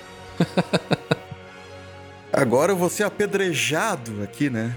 [2.33, 4.75] Agora eu vou ser apedrejado aqui, né?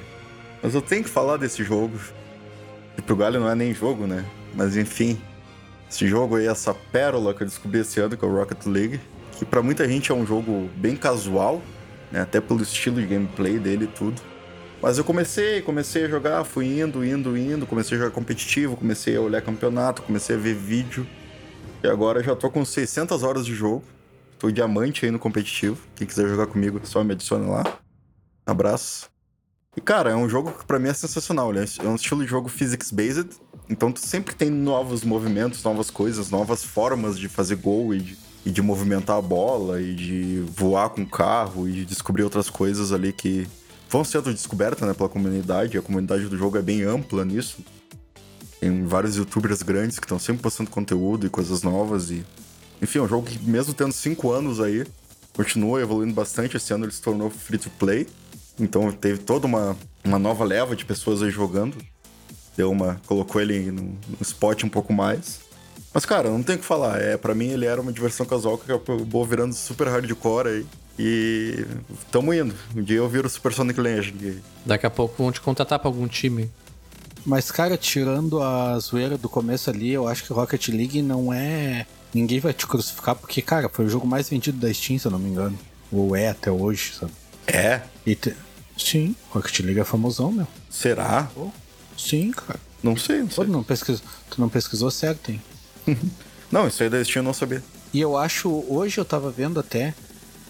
[0.62, 1.98] Mas eu tenho que falar desse jogo.
[2.98, 4.26] E pro Galho não é nem jogo, né?
[4.54, 5.20] Mas enfim.
[5.92, 9.02] Esse jogo aí, essa pérola que eu descobri esse ano, que é o Rocket League.
[9.34, 11.62] Que pra muita gente é um jogo bem casual,
[12.10, 12.22] né?
[12.22, 14.22] Até pelo estilo de gameplay dele e tudo.
[14.82, 17.68] Mas eu comecei, comecei a jogar, fui indo, indo, indo.
[17.68, 21.06] Comecei a jogar competitivo, comecei a olhar campeonato, comecei a ver vídeo.
[21.84, 23.84] E agora já tô com 600 horas de jogo.
[24.40, 25.78] Tô diamante aí no competitivo.
[25.94, 27.64] Quem quiser jogar comigo, só me adicione lá.
[28.46, 29.11] Abraço.
[29.76, 31.50] E cara, é um jogo que pra mim é sensacional.
[31.50, 33.30] Ele é um estilo de jogo physics-based.
[33.70, 38.18] Então tu sempre tem novos movimentos, novas coisas, novas formas de fazer gol e de,
[38.46, 42.50] e de movimentar a bola e de voar com o carro e de descobrir outras
[42.50, 43.48] coisas ali que
[43.90, 45.78] vão sendo descobertas né, pela comunidade.
[45.78, 47.60] A comunidade do jogo é bem ampla nisso.
[48.60, 52.12] Tem vários youtubers grandes que estão sempre postando conteúdo e coisas novas.
[52.12, 52.26] E...
[52.82, 54.86] Enfim, é um jogo que, mesmo tendo 5 anos aí,
[55.34, 56.58] continua evoluindo bastante.
[56.58, 58.06] Esse ano ele se tornou free to play.
[58.62, 61.76] Então teve toda uma, uma nova leva de pessoas aí jogando.
[62.56, 63.02] Deu uma.
[63.08, 65.40] colocou ele no, no spot um pouco mais.
[65.94, 67.02] Mas, cara, não tem o que falar.
[67.02, 70.66] É, para mim ele era uma diversão casual que acabou virando super hardcore aí.
[71.00, 71.66] E
[72.12, 72.54] tamo indo.
[72.76, 74.42] Um dia eu viro Super Sonic Legend.
[74.66, 76.50] Daqui a pouco vão te contratar pra algum time.
[77.26, 81.86] Mas, cara, tirando a zoeira do começo ali, eu acho que Rocket League não é.
[82.14, 85.12] Ninguém vai te crucificar, porque, cara, foi o jogo mais vendido da Steam, se eu
[85.12, 85.58] não me engano.
[85.92, 87.12] Ou é até hoje, sabe?
[87.48, 87.82] É?
[88.06, 88.36] E te...
[88.84, 90.48] Sim, Rocket League é famosão, meu.
[90.70, 91.30] Será?
[91.98, 92.60] Sim, cara.
[92.82, 93.46] Não sei, não sei.
[93.46, 94.02] não pesquis...
[94.30, 95.42] Tu não pesquisou certo, hein?
[96.52, 97.64] Não, isso aí da Steam eu não sabia.
[97.94, 99.94] E eu acho, hoje eu tava vendo até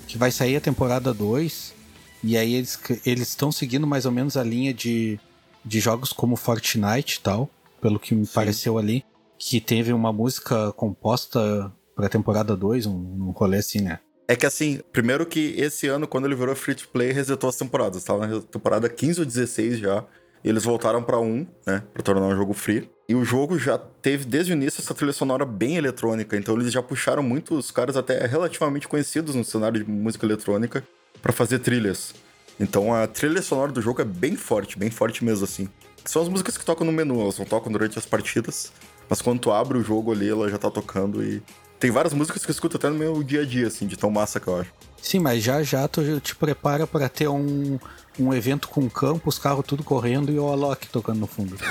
[0.07, 1.75] que vai sair a temporada 2.
[2.23, 5.19] E aí eles eles estão seguindo mais ou menos a linha de,
[5.63, 9.05] de jogos como Fortnite e tal, pelo que me pareceu ali,
[9.37, 13.99] que teve uma música composta pra temporada 2, um, um rolê assim, né?
[14.27, 17.55] É que assim, primeiro que esse ano, quando ele virou free to play, resetou as
[17.55, 18.03] temporadas.
[18.03, 20.05] Tava na temporada 15 ou 16 já.
[20.43, 21.83] E eles voltaram pra 1, né?
[21.93, 22.89] Pra tornar um jogo free.
[23.07, 26.35] E o jogo já teve, desde o início, essa trilha sonora bem eletrônica.
[26.37, 30.83] Então eles já puxaram muitos caras até relativamente conhecidos no cenário de música eletrônica
[31.21, 32.15] pra fazer trilhas.
[32.59, 35.67] Então a trilha sonora do jogo é bem forte, bem forte mesmo, assim.
[36.05, 38.71] São as músicas que tocam no menu, elas não tocam durante as partidas.
[39.09, 41.43] Mas quando tu abre o jogo ali, ela já tá tocando e.
[41.81, 44.11] Tem várias músicas que eu escuto até no meu dia a dia, assim, de tão
[44.11, 44.71] massa que eu acho.
[45.01, 47.79] Sim, mas já já tu te prepara pra ter um,
[48.19, 51.57] um evento com campo, os carros tudo correndo e o Alok tocando no fundo.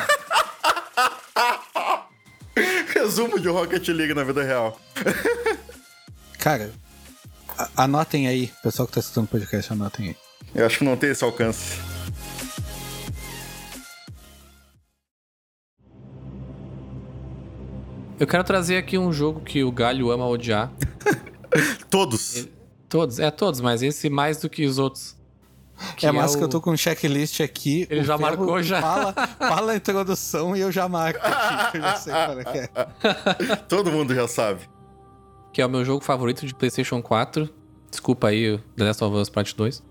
[2.93, 4.81] Resumo de Rocket League na vida real.
[6.41, 6.73] Cara,
[7.77, 10.17] anotem aí, pessoal que tá escutando o podcast, anotem aí.
[10.57, 11.77] Eu acho que não tem esse alcance.
[18.21, 20.71] Eu quero trazer aqui um jogo que o Galho ama odiar.
[21.91, 22.47] Todos.
[22.89, 25.17] Todos, é todos, mas esse mais do que os outros.
[25.97, 27.87] Que é massa o- que eu tô com um checklist aqui.
[27.89, 28.81] Ele já Ferro marcou, já.
[28.83, 32.45] Fala, fala a introdução e eu já marco aqui, que eu já sei qual é
[32.45, 33.57] que é.
[33.69, 34.69] Todo mundo já sabe.
[35.53, 37.49] que é o meu jogo favorito de PlayStation 4.
[37.91, 39.83] Desculpa aí, o The Last of Us Part 2.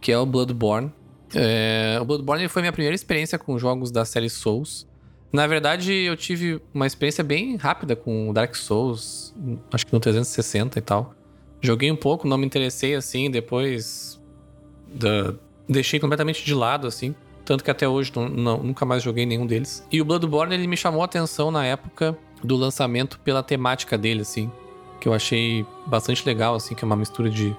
[0.00, 0.90] Que é o Bloodborne.
[1.34, 4.86] É, o Bloodborne foi minha primeira experiência com jogos da série Souls.
[5.32, 9.34] Na verdade, eu tive uma experiência bem rápida com Dark Souls,
[9.72, 11.14] acho que no 360 e tal.
[11.60, 14.20] Joguei um pouco, não me interessei assim, depois
[14.92, 15.32] da,
[15.68, 17.14] deixei completamente de lado, assim.
[17.44, 19.84] Tanto que até hoje não, não, nunca mais joguei nenhum deles.
[19.90, 24.22] E o Bloodborne, ele me chamou a atenção na época do lançamento pela temática dele,
[24.22, 24.50] assim.
[25.00, 27.56] Que eu achei bastante legal, assim, que é uma mistura de,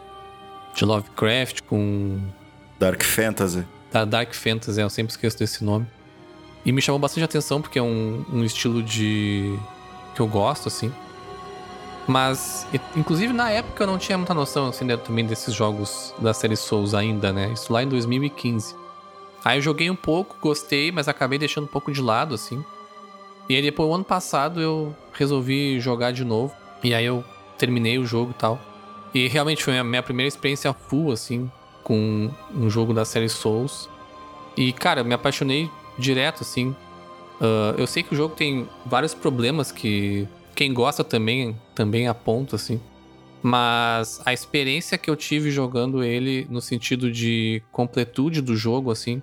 [0.74, 2.20] de Lovecraft com.
[2.80, 3.66] Dark Fantasy.
[3.92, 5.86] Da Dark Fantasy, eu sempre esqueço desse nome.
[6.66, 9.58] E me chamou bastante atenção porque é um, um estilo de.
[10.16, 10.92] que eu gosto, assim.
[12.08, 16.34] Mas, inclusive na época eu não tinha muita noção, assim, né, também desses jogos da
[16.34, 17.52] série Souls ainda, né?
[17.54, 18.76] Isso lá em 2015.
[19.44, 22.64] Aí eu joguei um pouco, gostei, mas acabei deixando um pouco de lado, assim.
[23.50, 26.54] E aí depois, o ano passado, eu resolvi jogar de novo.
[26.84, 27.24] E aí eu
[27.58, 28.60] terminei o jogo e tal.
[29.14, 31.52] E realmente foi a minha primeira experiência full, assim,
[31.84, 33.90] com um jogo da série Souls.
[34.56, 36.70] E, cara, eu me apaixonei direto, assim.
[37.40, 42.56] Uh, eu sei que o jogo tem vários problemas que quem gosta também, também aponta,
[42.56, 42.80] assim.
[43.42, 49.22] Mas a experiência que eu tive jogando ele, no sentido de completude do jogo, assim,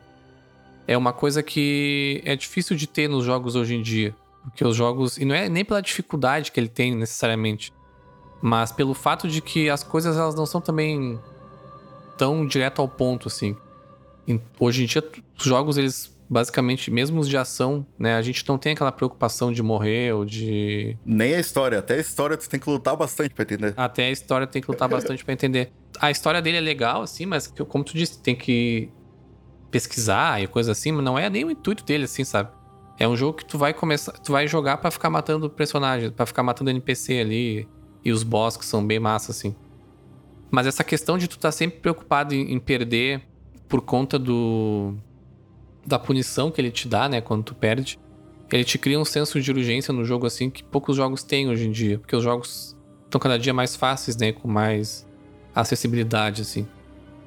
[0.87, 4.15] é uma coisa que é difícil de ter nos jogos hoje em dia.
[4.43, 5.17] Porque os jogos.
[5.17, 7.73] E não é nem pela dificuldade que ele tem necessariamente.
[8.43, 11.19] Mas pelo fato de que as coisas elas não são também
[12.19, 13.57] tão direto ao ponto, assim.
[14.59, 15.03] Hoje em dia,
[15.39, 18.15] os jogos, eles basicamente, mesmo os de ação, né?
[18.15, 20.97] A gente não tem aquela preocupação de morrer ou de.
[21.05, 21.81] Nem a história.
[21.81, 23.75] Até a história tu tem que lutar bastante pra entender.
[23.77, 25.73] Até a história tem que lutar bastante pra entender.
[25.99, 28.89] A história dele é legal, assim, mas como tu disse, tem que
[29.73, 32.51] pesquisar e coisa assim, mas não é nem o intuito dele, assim, sabe?
[32.97, 36.27] É um jogo que tu vai começar, tu vai jogar para ficar matando personagens, para
[36.27, 37.69] ficar matando NPC ali
[38.05, 39.55] e os boss que são bem massa assim.
[40.51, 43.23] Mas essa questão de tu estar tá sempre preocupado em, em perder
[43.69, 44.97] por conta do
[45.91, 47.99] da punição que ele te dá, né, quando tu perde,
[48.51, 51.67] ele te cria um senso de urgência no jogo assim que poucos jogos têm hoje
[51.67, 55.07] em dia, porque os jogos estão cada dia mais fáceis, né, com mais
[55.55, 56.67] acessibilidade assim.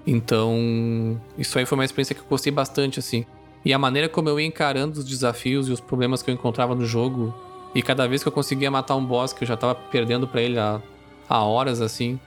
[0.06, 3.26] Então, isso aí foi uma experiência que eu gostei bastante assim.
[3.64, 6.76] E a maneira como eu ia encarando os desafios e os problemas que eu encontrava
[6.76, 7.34] no jogo,
[7.74, 10.42] e cada vez que eu conseguia matar um boss que eu já tava perdendo para
[10.42, 10.82] ele há,
[11.30, 12.20] há, horas assim,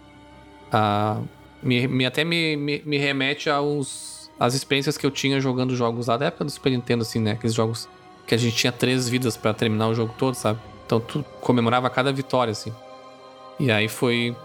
[0.72, 1.20] a,
[1.62, 5.74] me, me, até me, me, me remete a uns as experiências que eu tinha jogando
[5.74, 7.32] jogos lá da época do Super Nintendo, assim, né?
[7.32, 7.88] Aqueles jogos
[8.26, 10.60] que a gente tinha três vidas para terminar o jogo todo, sabe?
[10.84, 12.72] Então tu comemorava cada vitória, assim.
[13.58, 14.36] E aí foi,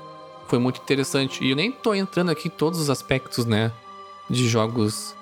[0.48, 1.44] foi muito interessante.
[1.44, 3.72] E eu nem tô entrando aqui em todos os aspectos, né?
[4.30, 5.16] De jogos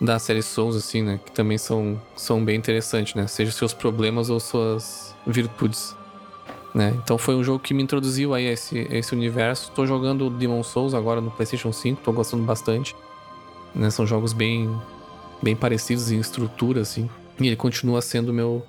[0.00, 1.20] da série Souls, assim, né?
[1.24, 3.26] Que também são, são bem interessantes, né?
[3.26, 5.96] Seja seus problemas ou suas virtudes.
[6.72, 6.94] Né?
[7.02, 9.72] Então foi um jogo que me introduziu aí a esse, a esse universo.
[9.74, 12.94] Tô jogando Demon Souls agora no PlayStation 5, tô gostando bastante.
[13.74, 13.90] Né?
[13.90, 14.74] São jogos bem,
[15.42, 17.08] bem parecidos em estrutura, assim.
[17.38, 18.66] E ele continua sendo o meu,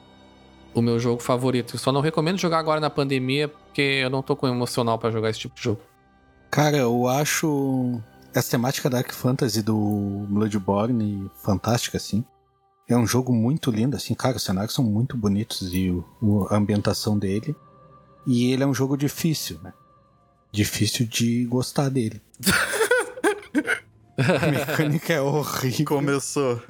[0.73, 1.75] o meu jogo favorito.
[1.75, 5.11] Eu só não recomendo jogar agora na pandemia, porque eu não tô com emocional para
[5.11, 5.81] jogar esse tipo de jogo.
[6.49, 8.01] Cara, eu acho
[8.33, 12.23] essa temática Dark Fantasy do Bloodborne fantástica, assim.
[12.87, 15.89] É um jogo muito lindo, assim, cara, os cenários são muito bonitos e
[16.21, 17.55] o, a ambientação dele.
[18.27, 19.73] E ele é um jogo difícil, né?
[20.51, 22.21] Difícil de gostar dele.
[24.17, 25.85] A mecânica é horrível.
[25.85, 26.61] Começou.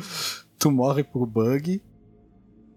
[0.57, 1.81] Tu morre por bug.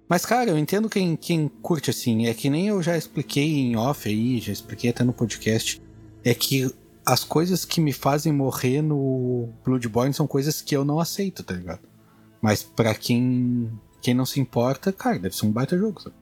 [0.08, 2.26] Mas, cara, eu entendo quem, quem curte assim.
[2.26, 5.80] É que nem eu já expliquei em off aí, já expliquei até no podcast.
[6.22, 6.70] É que
[7.04, 11.54] as coisas que me fazem morrer no Bloodborne são coisas que eu não aceito, tá
[11.54, 11.80] ligado?
[12.40, 16.00] Mas para quem, quem não se importa, cara, deve ser um baita jogo.
[16.00, 16.14] Sabe?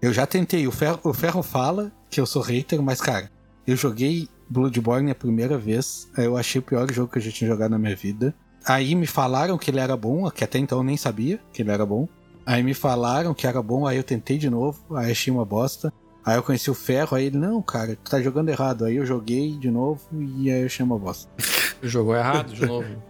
[0.00, 0.66] Eu já tentei.
[0.66, 3.30] O Ferro, o Ferro fala que eu sou hater, mas, cara,
[3.66, 6.10] eu joguei Bloodborne a primeira vez.
[6.18, 8.34] Eu achei o pior jogo que eu já tinha jogado na minha vida.
[8.66, 11.70] Aí me falaram que ele era bom, que até então eu nem sabia que ele
[11.70, 12.08] era bom.
[12.44, 15.92] Aí me falaram que era bom, aí eu tentei de novo, aí achei uma bosta.
[16.24, 18.84] Aí eu conheci o Ferro, aí ele, não, cara, tu tá jogando errado.
[18.84, 21.30] Aí eu joguei de novo e aí eu achei uma bosta.
[21.82, 23.02] Jogou errado de novo.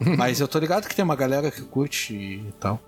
[0.18, 2.78] Mas eu tô ligado que tem uma galera que curte e tal.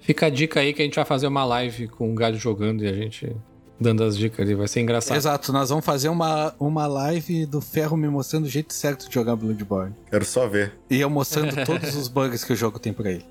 [0.00, 2.82] Fica a dica aí que a gente vai fazer uma live com o Galho jogando
[2.82, 3.36] e a gente
[3.82, 5.16] dando as dicas ali, vai ser engraçado.
[5.16, 9.14] Exato, nós vamos fazer uma, uma live do Ferro me mostrando o jeito certo de
[9.14, 9.94] jogar Bloodborne.
[10.08, 10.72] Quero só ver.
[10.88, 13.24] E eu mostrando todos os bugs que o jogo tem por aí.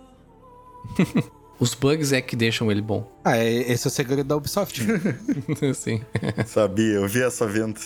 [1.62, 3.08] Os bugs é que deixam ele bom.
[3.24, 4.84] Ah, é, esse é o segredo da Ubisoft.
[4.84, 5.00] Né?
[5.76, 6.02] Sim.
[6.44, 7.80] Sabia, eu vi essa venda.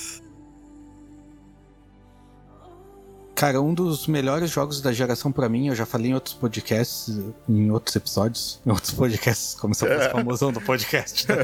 [3.35, 7.19] Cara, um dos melhores jogos da geração para mim, eu já falei em outros podcasts,
[7.49, 11.27] em outros episódios, em outros podcasts, como se eu fosse famosão do podcast.
[11.27, 11.35] Né?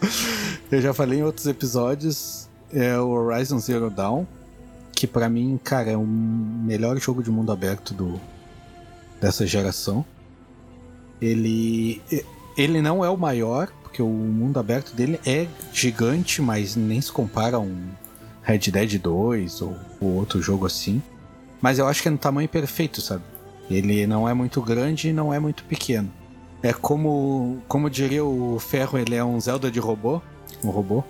[0.70, 4.26] eu já falei em outros episódios, é o Horizon Zero Dawn,
[4.92, 8.20] que para mim, cara, é o melhor jogo de mundo aberto do
[9.20, 10.04] dessa geração.
[11.20, 12.00] Ele
[12.56, 17.12] ele não é o maior, porque o mundo aberto dele é gigante, mas nem se
[17.12, 17.88] compara a um
[18.42, 21.02] Red Dead 2 ou, ou outro jogo assim.
[21.60, 23.22] Mas eu acho que é no tamanho perfeito, sabe?
[23.70, 26.10] Ele não é muito grande e não é muito pequeno.
[26.62, 30.20] É como, como diria o Ferro, ele é um Zelda de robô.
[30.64, 31.04] Um robô.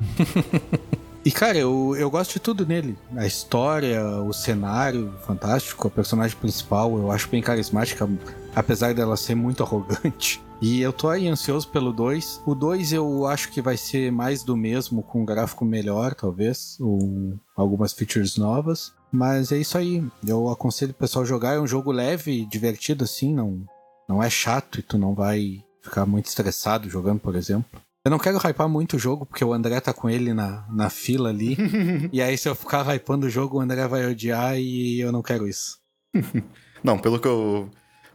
[1.24, 2.96] e cara, eu, eu gosto de tudo nele.
[3.16, 5.88] A história, o cenário, fantástico.
[5.88, 8.08] A personagem principal, eu acho bem carismática,
[8.54, 10.42] apesar dela ser muito arrogante.
[10.60, 12.42] E eu tô aí ansioso pelo 2.
[12.46, 16.76] O 2 eu acho que vai ser mais do mesmo, com um gráfico melhor, talvez,
[16.78, 18.94] ou algumas features novas.
[19.10, 20.04] Mas é isso aí.
[20.24, 21.54] Eu aconselho o pessoal jogar.
[21.54, 23.64] É um jogo leve, divertido assim, não,
[24.08, 27.80] não é chato e tu não vai ficar muito estressado jogando, por exemplo.
[28.04, 30.90] Eu não quero hypar muito o jogo, porque o André tá com ele na, na
[30.90, 31.56] fila ali.
[32.12, 35.22] e aí, se eu ficar hypando o jogo, o André vai odiar e eu não
[35.22, 35.78] quero isso.
[36.82, 37.70] não, pelo que eu.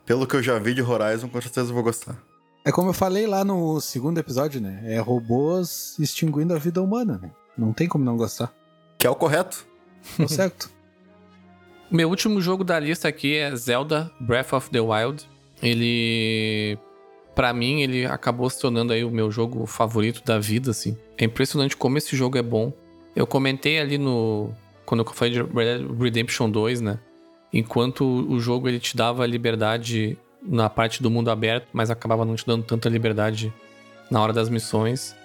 [0.05, 2.17] Pelo que eu já vi de Horizon, com certeza eu vou gostar.
[2.63, 4.81] É como eu falei lá no segundo episódio, né?
[4.85, 7.31] É robôs extinguindo a vida humana, né?
[7.57, 8.53] Não tem como não gostar.
[8.97, 9.65] Que é o correto.
[10.17, 10.69] Tá certo.
[11.91, 15.25] Meu último jogo da lista aqui é Zelda Breath of the Wild.
[15.61, 16.77] Ele
[17.35, 20.97] para mim ele acabou se tornando aí o meu jogo favorito da vida, assim.
[21.17, 22.73] É impressionante como esse jogo é bom.
[23.15, 24.51] Eu comentei ali no
[24.85, 25.43] quando eu falei de
[25.99, 26.99] Redemption 2, né?
[27.53, 32.35] Enquanto o jogo ele te dava liberdade na parte do mundo aberto, mas acabava não
[32.35, 33.53] te dando tanta liberdade
[34.09, 35.15] na hora das missões.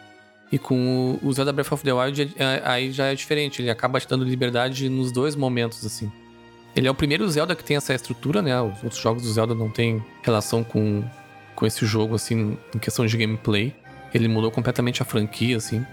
[0.50, 3.62] E com o Zelda Breath of the Wild, é, aí já é diferente.
[3.62, 6.12] Ele acaba te dando liberdade nos dois momentos, assim.
[6.74, 8.60] Ele é o primeiro Zelda que tem essa estrutura, né?
[8.60, 11.04] Os outros jogos do Zelda não tem relação com,
[11.54, 13.74] com esse jogo, assim, em questão de gameplay.
[14.14, 15.84] Ele mudou completamente a franquia, assim,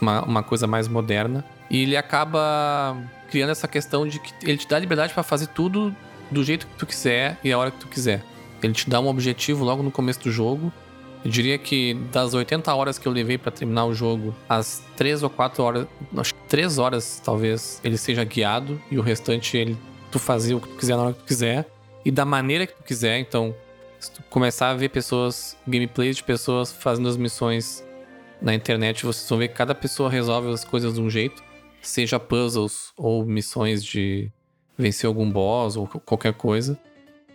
[0.00, 1.44] uma, uma coisa mais moderna.
[1.70, 2.96] E ele acaba
[3.30, 5.94] criando essa questão de que ele te dá liberdade para fazer tudo
[6.30, 8.24] do jeito que tu quiser e a hora que tu quiser.
[8.62, 10.72] Ele te dá um objetivo logo no começo do jogo.
[11.24, 15.22] Eu diria que das 80 horas que eu levei para terminar o jogo, as 3
[15.22, 15.86] ou 4 horas,
[16.16, 19.76] acho que 3 horas talvez ele seja guiado e o restante ele
[20.08, 21.66] tu fazer o que tu quiser na hora que tu quiser
[22.04, 23.18] e da maneira que tu quiser.
[23.18, 23.54] Então,
[23.98, 27.84] se tu começar a ver pessoas, gameplays de pessoas fazendo as missões
[28.40, 31.42] na internet, vocês vão ver que cada pessoa resolve as coisas de um jeito,
[31.82, 34.30] seja puzzles ou missões de
[34.76, 36.78] vencer algum boss ou qualquer coisa.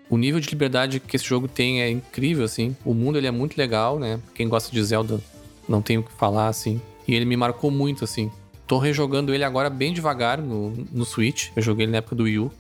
[0.09, 2.75] O nível de liberdade que esse jogo tem é incrível, assim.
[2.85, 4.19] O mundo ele é muito legal, né?
[4.33, 5.19] Quem gosta de Zelda
[5.67, 6.81] não tem o que falar, assim.
[7.07, 8.31] E ele me marcou muito, assim.
[8.67, 11.49] Tô rejogando ele agora bem devagar no, no Switch.
[11.55, 12.51] Eu joguei ele na época do Wii U.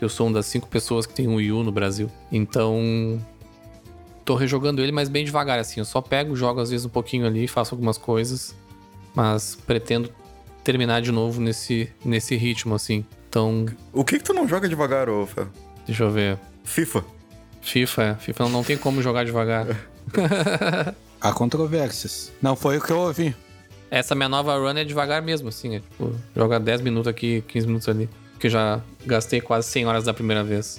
[0.00, 2.10] Eu sou uma das cinco pessoas que tem um Wii U no Brasil.
[2.30, 3.20] Então.
[4.24, 5.80] Tô rejogando ele, mas bem devagar, assim.
[5.80, 8.54] Eu só pego, jogo às vezes um pouquinho ali, faço algumas coisas.
[9.14, 10.10] Mas pretendo
[10.64, 13.04] terminar de novo nesse, nesse ritmo, assim.
[13.28, 13.66] Então.
[13.92, 15.46] O que, que tu não joga devagar, ô Fel?
[15.86, 16.38] Deixa eu ver.
[16.64, 17.04] FIFA.
[17.62, 18.14] FIFA, é.
[18.14, 19.66] FIFA não tem como jogar devagar.
[21.20, 22.32] Há controvérsias.
[22.42, 23.34] Não foi o que eu ouvi.
[23.90, 25.76] Essa minha nova run é devagar mesmo, assim.
[25.76, 28.08] É, tipo, joga 10 minutos aqui, 15 minutos ali.
[28.36, 30.78] Porque eu já gastei quase 100 horas da primeira vez.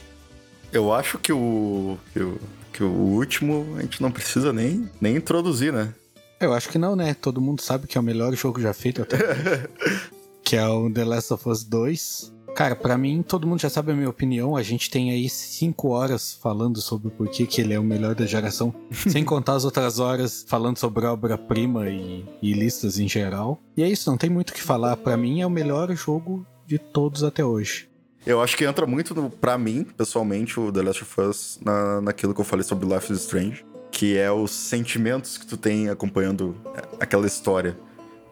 [0.71, 2.39] Eu acho que o, que o,
[2.71, 5.91] que o último a gente não precisa nem, nem introduzir, né?
[6.39, 7.15] Eu acho que não, né?
[7.15, 9.17] Todo mundo sabe que é o melhor jogo já feito até.
[10.45, 12.37] que é o The Last of Us 2.
[12.55, 14.55] Cara, para mim, todo mundo já sabe a minha opinião.
[14.55, 18.13] A gente tem aí cinco horas falando sobre por que, que ele é o melhor
[18.13, 18.71] da geração.
[18.93, 23.59] sem contar as outras horas falando sobre obra-prima e, e, listas em geral.
[23.75, 24.95] E é isso, não tem muito o que falar.
[24.97, 27.89] para mim, é o melhor jogo de todos até hoje.
[28.25, 32.01] Eu acho que entra muito, no, pra mim, pessoalmente, o The Last of Us, na,
[32.01, 33.65] naquilo que eu falei sobre Life is Strange.
[33.89, 36.55] Que é os sentimentos que tu tem acompanhando
[36.99, 37.79] aquela história.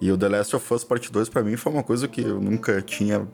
[0.02, 2.42] E o The Last of Us Part 2, para mim, foi uma coisa que eu
[2.42, 3.26] nunca tinha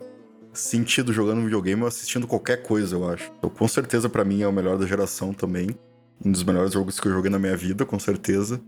[0.54, 3.32] sentido jogando videogame ou assistindo qualquer coisa, eu acho.
[3.40, 5.70] Então, com certeza, para mim, é o melhor da geração também.
[6.24, 8.62] Um dos melhores jogos que eu joguei na minha vida, com certeza.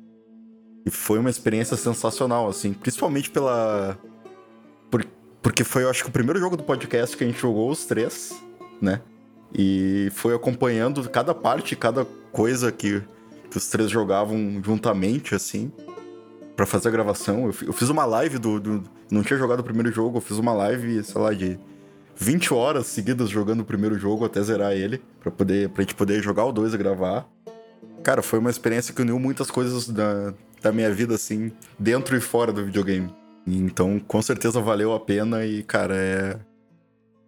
[0.83, 2.73] E foi uma experiência sensacional, assim.
[2.73, 3.97] Principalmente pela.
[5.43, 5.51] Por...
[5.51, 7.85] Porque foi, eu acho que, o primeiro jogo do podcast que a gente jogou os
[7.85, 8.41] três,
[8.81, 9.01] né?
[9.53, 13.03] E foi acompanhando cada parte, cada coisa que,
[13.51, 15.71] que os três jogavam juntamente, assim
[16.55, 17.45] para fazer a gravação.
[17.47, 20.37] Eu, eu, fiz uma live do, do, Não tinha jogado o primeiro jogo, eu fiz
[20.37, 21.59] uma live, sei lá, de
[22.15, 26.21] 20 horas seguidas jogando o primeiro jogo até zerar ele, para poder pra gente poder
[26.21, 27.27] jogar o 2 e gravar.
[28.03, 32.21] Cara, foi uma experiência que uniu muitas coisas da, da minha vida, assim, dentro e
[32.21, 33.13] fora do videogame.
[33.45, 36.39] Então, com certeza valeu a pena e, cara, é.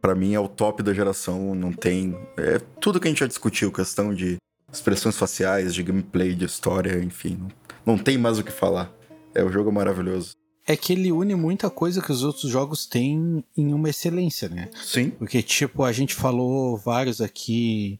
[0.01, 2.15] Pra mim é o top da geração, não tem.
[2.37, 4.37] É tudo que a gente já discutiu, questão de
[4.71, 7.37] expressões faciais, de gameplay, de história, enfim.
[7.39, 7.49] Não,
[7.85, 8.93] não tem mais o que falar.
[9.33, 10.31] É, o jogo é maravilhoso.
[10.67, 14.69] É que ele une muita coisa que os outros jogos têm em uma excelência, né?
[14.83, 15.11] Sim.
[15.11, 17.99] Porque, tipo, a gente falou vários aqui.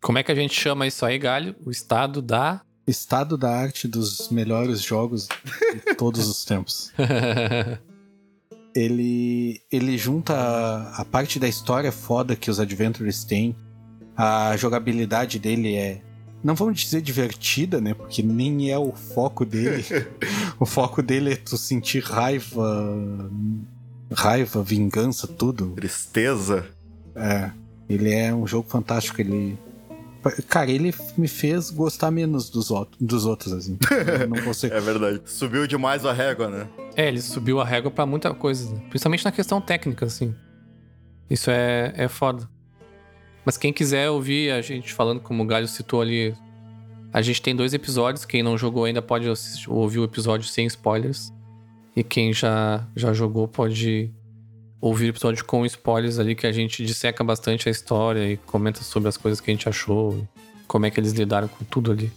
[0.00, 1.54] Como é que a gente chama isso aí, Galho?
[1.64, 2.62] O estado da.
[2.88, 5.28] Estado da arte dos melhores jogos
[5.86, 6.92] de todos os tempos.
[8.74, 13.54] ele, ele junta a, a parte da história foda que os Adventures têm,
[14.16, 16.02] A jogabilidade dele é.
[16.42, 17.94] Não vamos dizer divertida, né?
[17.94, 19.84] Porque nem é o foco dele.
[20.58, 23.30] o foco dele é tu sentir raiva.
[24.12, 25.72] Raiva, vingança, tudo.
[25.72, 26.66] Tristeza.
[27.14, 27.50] É.
[27.88, 29.20] Ele é um jogo fantástico.
[29.20, 29.58] Ele.
[30.48, 32.68] Cara, ele me fez gostar menos dos,
[33.00, 33.78] dos outros, assim.
[34.20, 34.74] Eu não consigo.
[34.76, 35.20] é verdade.
[35.24, 36.68] Subiu demais a régua, né?
[36.96, 38.72] É, ele subiu a régua pra muita coisa.
[38.74, 38.80] né?
[38.90, 40.34] Principalmente na questão técnica, assim.
[41.30, 42.48] Isso é, é foda.
[43.44, 46.34] Mas quem quiser ouvir a gente falando, como o Galho citou ali,
[47.12, 48.24] a gente tem dois episódios.
[48.24, 51.32] Quem não jogou ainda pode assistir- ouvir o episódio sem spoilers.
[51.96, 54.12] E quem já, já jogou pode
[54.80, 58.82] ouvir o episódio com spoilers ali, que a gente disseca bastante a história e comenta
[58.82, 61.92] sobre as coisas que a gente achou, e como é que eles lidaram com tudo
[61.92, 62.12] ali.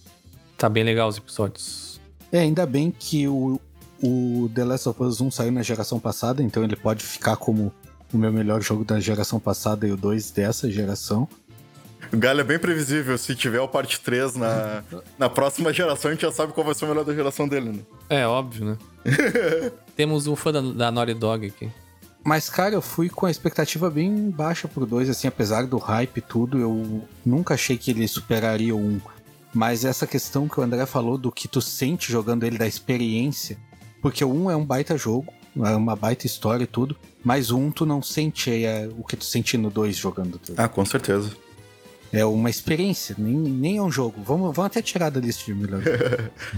[0.57, 1.99] Tá bem legal os episódios.
[2.31, 3.59] É, ainda bem que o,
[4.01, 7.73] o The Last of Us 1 saiu na geração passada, então ele pode ficar como
[8.13, 11.27] o meu melhor jogo da geração passada e o 2 dessa geração.
[12.11, 13.17] O Galho é bem previsível.
[13.17, 14.83] Se tiver o parte 3 na,
[15.17, 17.71] na próxima geração, a gente já sabe qual vai ser o melhor da geração dele,
[17.71, 17.79] né?
[18.09, 18.77] É, óbvio, né?
[19.95, 21.71] Temos um fã da, da Naughty Dog aqui.
[22.23, 26.17] Mas, cara, eu fui com a expectativa bem baixa pro 2, assim, apesar do hype
[26.17, 29.01] e tudo, eu nunca achei que ele superaria o 1.
[29.53, 33.57] Mas essa questão que o André falou do que tu sente jogando ele, da experiência,
[34.01, 37.57] porque o 1 é um baita jogo, é uma baita história e tudo, mas o
[37.57, 40.59] 1 tu não sente é, o que tu sente no 2 jogando tudo.
[40.59, 41.31] Ah, com certeza.
[42.13, 44.21] É uma experiência, nem, nem é um jogo.
[44.21, 45.81] Vamos, vamos até tirar da lista de melhor.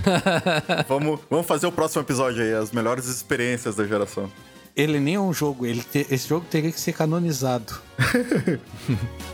[0.90, 4.30] vamos, vamos fazer o próximo episódio aí, as melhores experiências da geração.
[4.76, 7.74] Ele nem é um jogo, ele te- esse jogo teria que ser canonizado.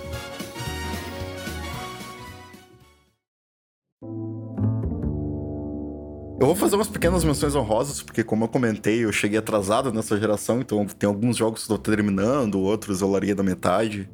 [6.41, 10.17] Eu vou fazer umas pequenas menções honrosas, porque como eu comentei, eu cheguei atrasado nessa
[10.17, 14.09] geração, então tem alguns jogos que eu tô terminando, outros eu larguei da metade.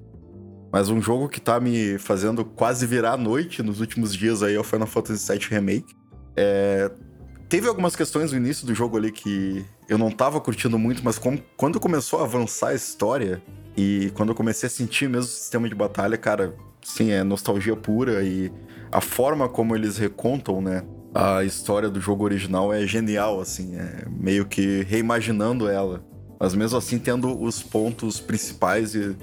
[0.74, 4.56] Mas um jogo que tá me fazendo quase virar a noite nos últimos dias aí
[4.56, 5.96] é o Final Fantasy VII Remake.
[6.36, 6.92] É,
[7.48, 11.20] Teve algumas questões no início do jogo ali que eu não tava curtindo muito, mas
[11.20, 13.42] como- quando começou a avançar a história
[13.78, 17.76] e quando eu comecei a sentir mesmo o sistema de batalha, cara, sim, é nostalgia
[17.76, 18.52] pura e
[18.92, 20.84] a forma como eles recontam, né,
[21.14, 26.04] a história do jogo original é genial, assim, é meio que reimaginando ela.
[26.40, 29.16] Mas mesmo assim tendo os pontos principais e,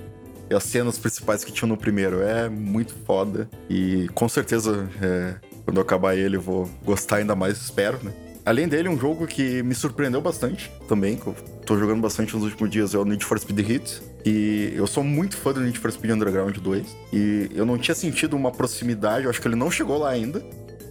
[0.48, 2.22] e as cenas principais que tinham no primeiro.
[2.22, 3.50] É muito foda.
[3.68, 8.12] E com certeza, é, quando eu acabar ele, vou gostar ainda mais, espero, né?
[8.44, 11.34] Além dele, um jogo que me surpreendeu bastante também, que eu
[11.64, 14.02] tô jogando bastante nos últimos dias, é o Need for Speed Hit.
[14.26, 16.96] E eu sou muito fã do Need for Speed Underground 2.
[17.12, 20.44] E eu não tinha sentido uma proximidade, eu acho que ele não chegou lá ainda.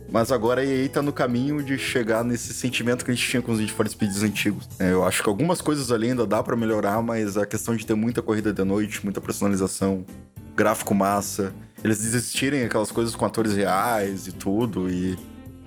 [0.09, 3.41] Mas agora a EA tá no caminho de chegar nesse sentimento que a gente tinha
[3.41, 4.67] com os Need for Speeds antigos.
[4.79, 7.85] É, eu acho que algumas coisas ali ainda dá pra melhorar, mas a questão de
[7.85, 10.05] ter muita corrida de noite, muita personalização,
[10.55, 11.53] gráfico massa,
[11.83, 15.17] eles desistirem aquelas coisas com atores reais e tudo, e,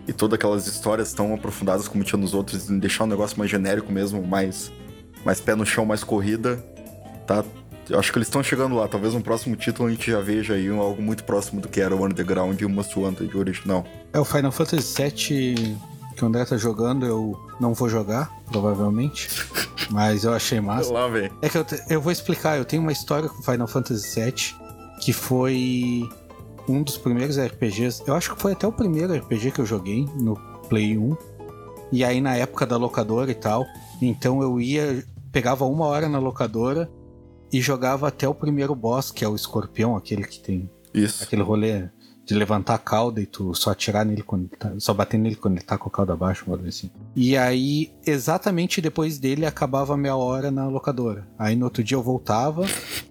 [0.06, 3.50] e todas aquelas histórias tão aprofundadas como tinha nos outros, e deixar um negócio mais
[3.50, 4.70] genérico mesmo, mais,
[5.24, 6.56] mais pé no chão, mais corrida,
[7.26, 7.44] tá?
[7.88, 8.88] Eu acho que eles estão chegando lá.
[8.88, 11.94] Talvez no próximo título a gente já veja aí algo muito próximo do que era
[11.94, 13.84] o Underground e o Most Wanted original.
[14.10, 15.76] É o Final Fantasy VII
[16.16, 19.28] que o André tá jogando, eu não vou jogar, provavelmente.
[19.90, 20.92] mas eu achei massa.
[20.92, 21.08] Lá.
[21.42, 24.63] É que eu, te- eu vou explicar, eu tenho uma história com Final Fantasy VII
[25.00, 26.08] que foi
[26.68, 28.02] um dos primeiros RPGs.
[28.06, 30.36] Eu acho que foi até o primeiro RPG que eu joguei no
[30.68, 31.16] Play 1.
[31.92, 33.66] E aí na época da locadora e tal.
[34.00, 36.90] Então eu ia, pegava uma hora na locadora
[37.52, 41.22] e jogava até o primeiro boss, que é o escorpião, aquele que tem Isso.
[41.22, 41.88] aquele rolê
[42.24, 45.36] de levantar a cauda e tu só atirar nele quando ele tá, só bater nele
[45.36, 46.90] quando ele tá com a cauda abaixo, uma assim.
[47.14, 51.26] E aí, exatamente depois dele, acabava a meia hora na locadora.
[51.38, 52.66] Aí no outro dia eu voltava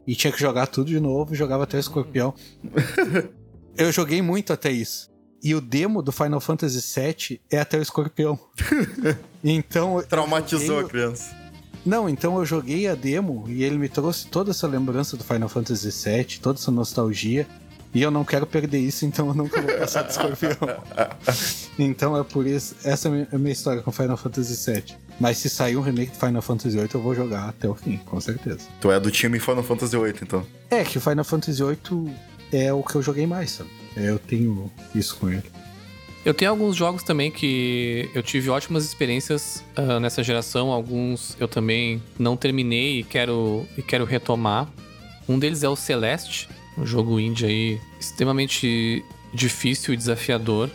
[0.07, 2.33] e tinha que jogar tudo de novo, e jogava até o escorpião.
[3.77, 5.11] eu joguei muito até isso.
[5.43, 8.39] E o demo do Final Fantasy VII é até o escorpião.
[9.43, 10.01] então.
[10.07, 11.35] Traumatizou joguei- a criança.
[11.85, 15.49] não, então eu joguei a demo e ele me trouxe toda essa lembrança do Final
[15.49, 17.45] Fantasy VII, toda essa nostalgia.
[17.93, 20.57] E eu não quero perder isso, então eu nunca vou passar do escorpião.
[21.77, 22.75] então é por isso.
[22.83, 24.83] Essa é a minha- história com Final Fantasy VII.
[25.19, 27.97] Mas se sair um remake do Final Fantasy VIII, eu vou jogar até o fim,
[27.97, 28.61] com certeza.
[28.81, 30.45] Tu é do time Final Fantasy VIII, então.
[30.71, 32.13] É que o Final Fantasy VIII
[32.51, 33.69] é o que eu joguei mais, sabe?
[33.95, 35.43] É, Eu tenho isso com ele.
[36.25, 40.71] Eu tenho alguns jogos também que eu tive ótimas experiências ah, nessa geração.
[40.71, 44.67] Alguns eu também não terminei e quero, e quero retomar.
[45.27, 46.47] Um deles é o Celeste,
[46.77, 49.03] um jogo indie aí extremamente
[49.33, 50.69] difícil e desafiador.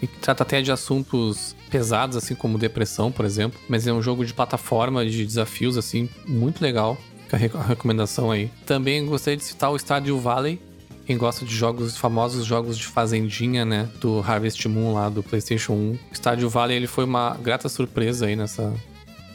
[0.00, 3.58] E que trata até de assuntos pesados, assim como depressão, por exemplo.
[3.68, 6.96] Mas é um jogo de plataforma, de desafios, assim, muito legal.
[7.24, 8.48] Fica a re- a recomendação aí.
[8.64, 10.60] Também gostaria de citar o Stardew Valley,
[11.04, 13.88] quem gosta de jogos, famosos jogos de fazendinha, né?
[14.00, 15.98] Do Harvest Moon lá do PlayStation 1.
[16.14, 18.72] Stardew Valley ele foi uma grata surpresa aí nessa,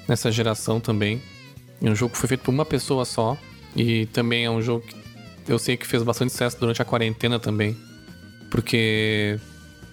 [0.08, 1.22] nessa geração também.
[1.82, 3.38] É um jogo que foi feito por uma pessoa só.
[3.76, 4.96] E também é um jogo que
[5.48, 7.76] eu sei que fez bastante sucesso durante a quarentena também.
[8.50, 9.40] Porque,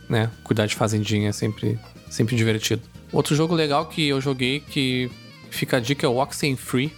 [0.08, 1.78] né, cuidar de fazendinha é sempre,
[2.10, 2.82] sempre divertido.
[3.12, 5.10] Outro jogo legal que eu joguei que
[5.50, 6.92] fica a dica é o Oxenfree.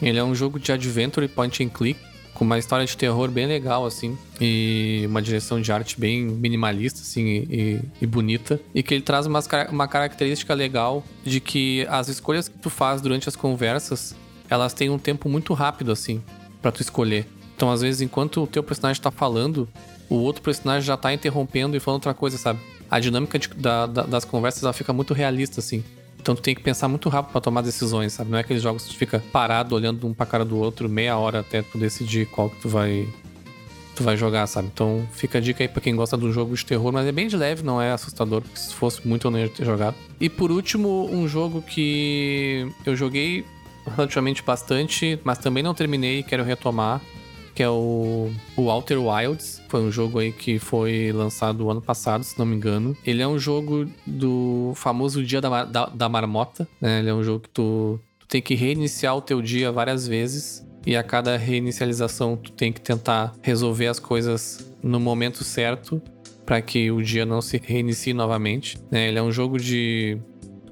[0.00, 1.98] Ele é um jogo de adventure point and click
[2.38, 7.00] com uma história de terror bem legal, assim, e uma direção de arte bem minimalista,
[7.00, 8.60] assim, e, e bonita.
[8.72, 13.28] E que ele traz uma característica legal de que as escolhas que tu faz durante
[13.28, 14.14] as conversas,
[14.48, 16.22] elas têm um tempo muito rápido, assim,
[16.62, 17.26] para tu escolher.
[17.58, 19.68] Então, às vezes, enquanto o teu personagem tá falando,
[20.08, 22.60] o outro personagem já tá interrompendo e falando outra coisa, sabe?
[22.88, 25.82] A dinâmica de, da, da, das conversas, ela fica muito realista, assim.
[26.20, 28.30] Então tu tem que pensar muito rápido para tomar decisões, sabe?
[28.30, 31.18] Não é aqueles jogos que tu fica parado olhando um pra cara do outro meia
[31.18, 33.08] hora até tu decidir qual que tu vai
[33.96, 34.70] tu vai jogar, sabe?
[34.72, 37.10] Então fica a dica aí pra quem gosta de um jogo de terror, mas é
[37.10, 39.96] bem de leve, não é assustador, porque se fosse muito eu não ia ter jogado.
[40.20, 43.44] E por último, um jogo que eu joguei
[43.96, 47.00] relativamente bastante, mas também não terminei e quero retomar,
[47.58, 49.60] que é o, o Outer Wilds.
[49.68, 52.96] Foi um jogo aí que foi lançado ano passado, se não me engano.
[53.04, 57.00] Ele é um jogo do famoso Dia da, da, da Marmota, né?
[57.00, 60.64] Ele é um jogo que tu, tu tem que reiniciar o teu dia várias vezes.
[60.86, 66.00] E a cada reinicialização tu tem que tentar resolver as coisas no momento certo
[66.46, 68.78] para que o dia não se reinicie novamente.
[68.88, 69.08] Né?
[69.08, 70.16] Ele é um jogo de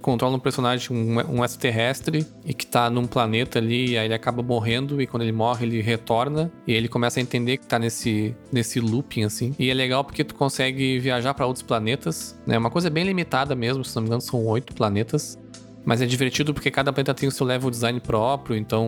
[0.07, 4.15] controla um personagem, um, um extraterrestre, e que tá num planeta ali, e aí ele
[4.15, 7.77] acaba morrendo, e quando ele morre, ele retorna, e ele começa a entender que tá
[7.77, 9.53] nesse, nesse looping, assim.
[9.59, 12.57] E é legal porque tu consegue viajar para outros planetas, né?
[12.57, 15.37] Uma coisa bem limitada mesmo, se não me engano, são oito planetas.
[15.85, 18.87] Mas é divertido porque cada planeta tem o seu level design próprio, então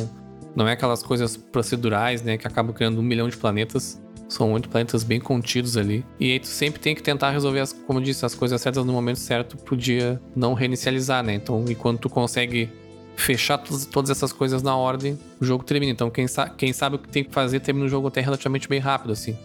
[0.55, 4.01] não é aquelas coisas procedurais, né, que acabam criando um milhão de planetas.
[4.29, 6.05] São oito planetas bem contidos ali.
[6.21, 8.85] E aí tu sempre tem que tentar resolver, as, como eu disse, as coisas certas
[8.85, 11.35] no momento certo pro dia não reinicializar, né?
[11.35, 12.69] Então, enquanto tu consegue
[13.17, 15.91] fechar todas, essas coisas na ordem, o jogo termina.
[15.91, 18.69] Então, quem, sa quem sabe o que tem que fazer, termina o jogo até relativamente
[18.69, 19.37] bem rápido, assim.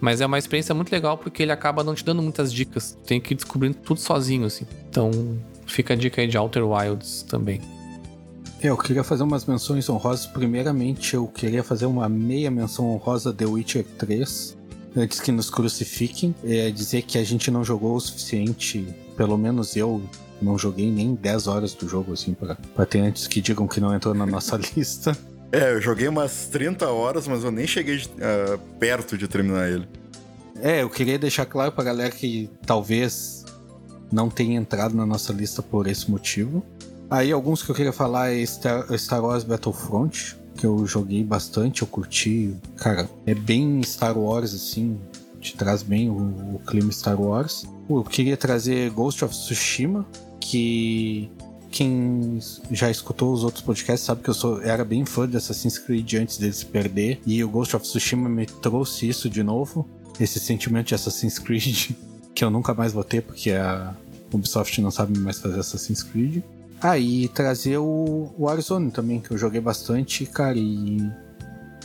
[0.00, 2.98] Mas é uma experiência muito legal porque ele acaba não te dando muitas dicas.
[3.06, 4.66] Tem que ir descobrindo tudo sozinho, assim.
[4.88, 5.10] Então,
[5.66, 7.60] fica a dica aí de Outer Wilds também.
[8.62, 10.26] É, eu queria fazer umas menções honrosas.
[10.26, 14.58] Primeiramente, eu queria fazer uma meia menção honrosa The Witcher 3.
[14.94, 18.86] Antes que nos crucifiquem, é dizer que a gente não jogou o suficiente,
[19.16, 20.02] pelo menos eu
[20.42, 23.80] não joguei nem 10 horas do jogo, assim, pra, pra ter antes que digam que
[23.80, 25.16] não entrou na nossa lista.
[25.52, 29.88] É, eu joguei umas 30 horas, mas eu nem cheguei uh, perto de terminar ele.
[30.60, 33.44] É, eu queria deixar claro pra galera que talvez
[34.12, 36.64] não tenha entrado na nossa lista por esse motivo.
[37.10, 38.86] Aí alguns que eu queria falar é Star,
[39.20, 42.54] Wars Battlefront, que eu joguei bastante, eu curti.
[42.76, 44.96] Cara, é bem Star Wars assim,
[45.40, 47.66] te traz bem o, o clima Star Wars.
[47.88, 50.06] Eu queria trazer Ghost of Tsushima,
[50.38, 51.28] que
[51.70, 52.38] quem
[52.70, 56.14] já escutou os outros podcasts sabe que eu sou, era bem fã de Assassin's Creed
[56.14, 57.20] antes dele se perder.
[57.26, 59.88] E o Ghost of Tsushima me trouxe isso de novo.
[60.20, 61.90] Esse sentimento de Assassin's Creed
[62.34, 63.94] que eu nunca mais vou ter, porque a
[64.32, 66.42] Ubisoft não sabe mais fazer Assassin's Creed.
[66.82, 70.96] Ah, e trazer o Warzone também, que eu joguei bastante, cara, e,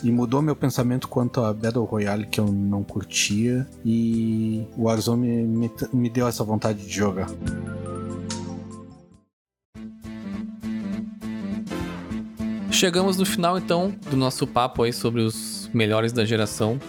[0.02, 5.28] e mudou meu pensamento quanto a Battle Royale, que eu não curtia, e o Warzone
[5.28, 7.28] me, me, me deu essa vontade de jogar.
[12.72, 16.80] Chegamos no final então do nosso papo aí sobre os melhores da geração.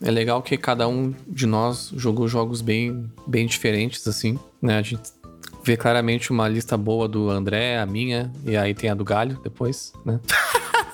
[0.00, 4.78] É legal que cada um de nós jogou jogos bem, bem diferentes, assim, né?
[4.78, 5.19] A gente
[5.62, 9.38] vê claramente uma lista boa do André, a minha, e aí tem a do Galho
[9.42, 10.20] depois, né?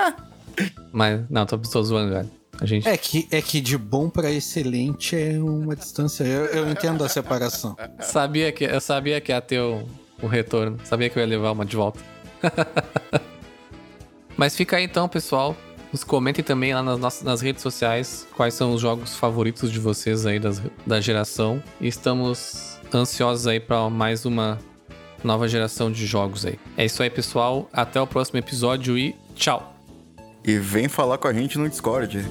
[0.93, 2.31] Mas, não, tô, tô zoando, Galho.
[2.61, 2.89] A gente...
[2.89, 6.25] é, que, é que de bom para excelente é uma distância.
[6.25, 7.77] Eu, eu entendo a separação.
[8.01, 9.87] sabia que, eu sabia que ia ter o,
[10.23, 10.79] o retorno.
[10.85, 12.01] Sabia que eu ia levar uma de volta.
[14.37, 15.57] Mas fica aí então, pessoal.
[15.93, 19.79] Nos comentem também lá nas, nossas, nas redes sociais quais são os jogos favoritos de
[19.79, 21.63] vocês aí das, da geração.
[21.81, 24.59] E estamos ansiosos aí para mais uma
[25.23, 26.59] nova geração de jogos aí.
[26.77, 27.69] É isso aí, pessoal.
[27.73, 29.75] Até o próximo episódio e tchau.
[30.45, 32.25] E vem falar com a gente no Discord.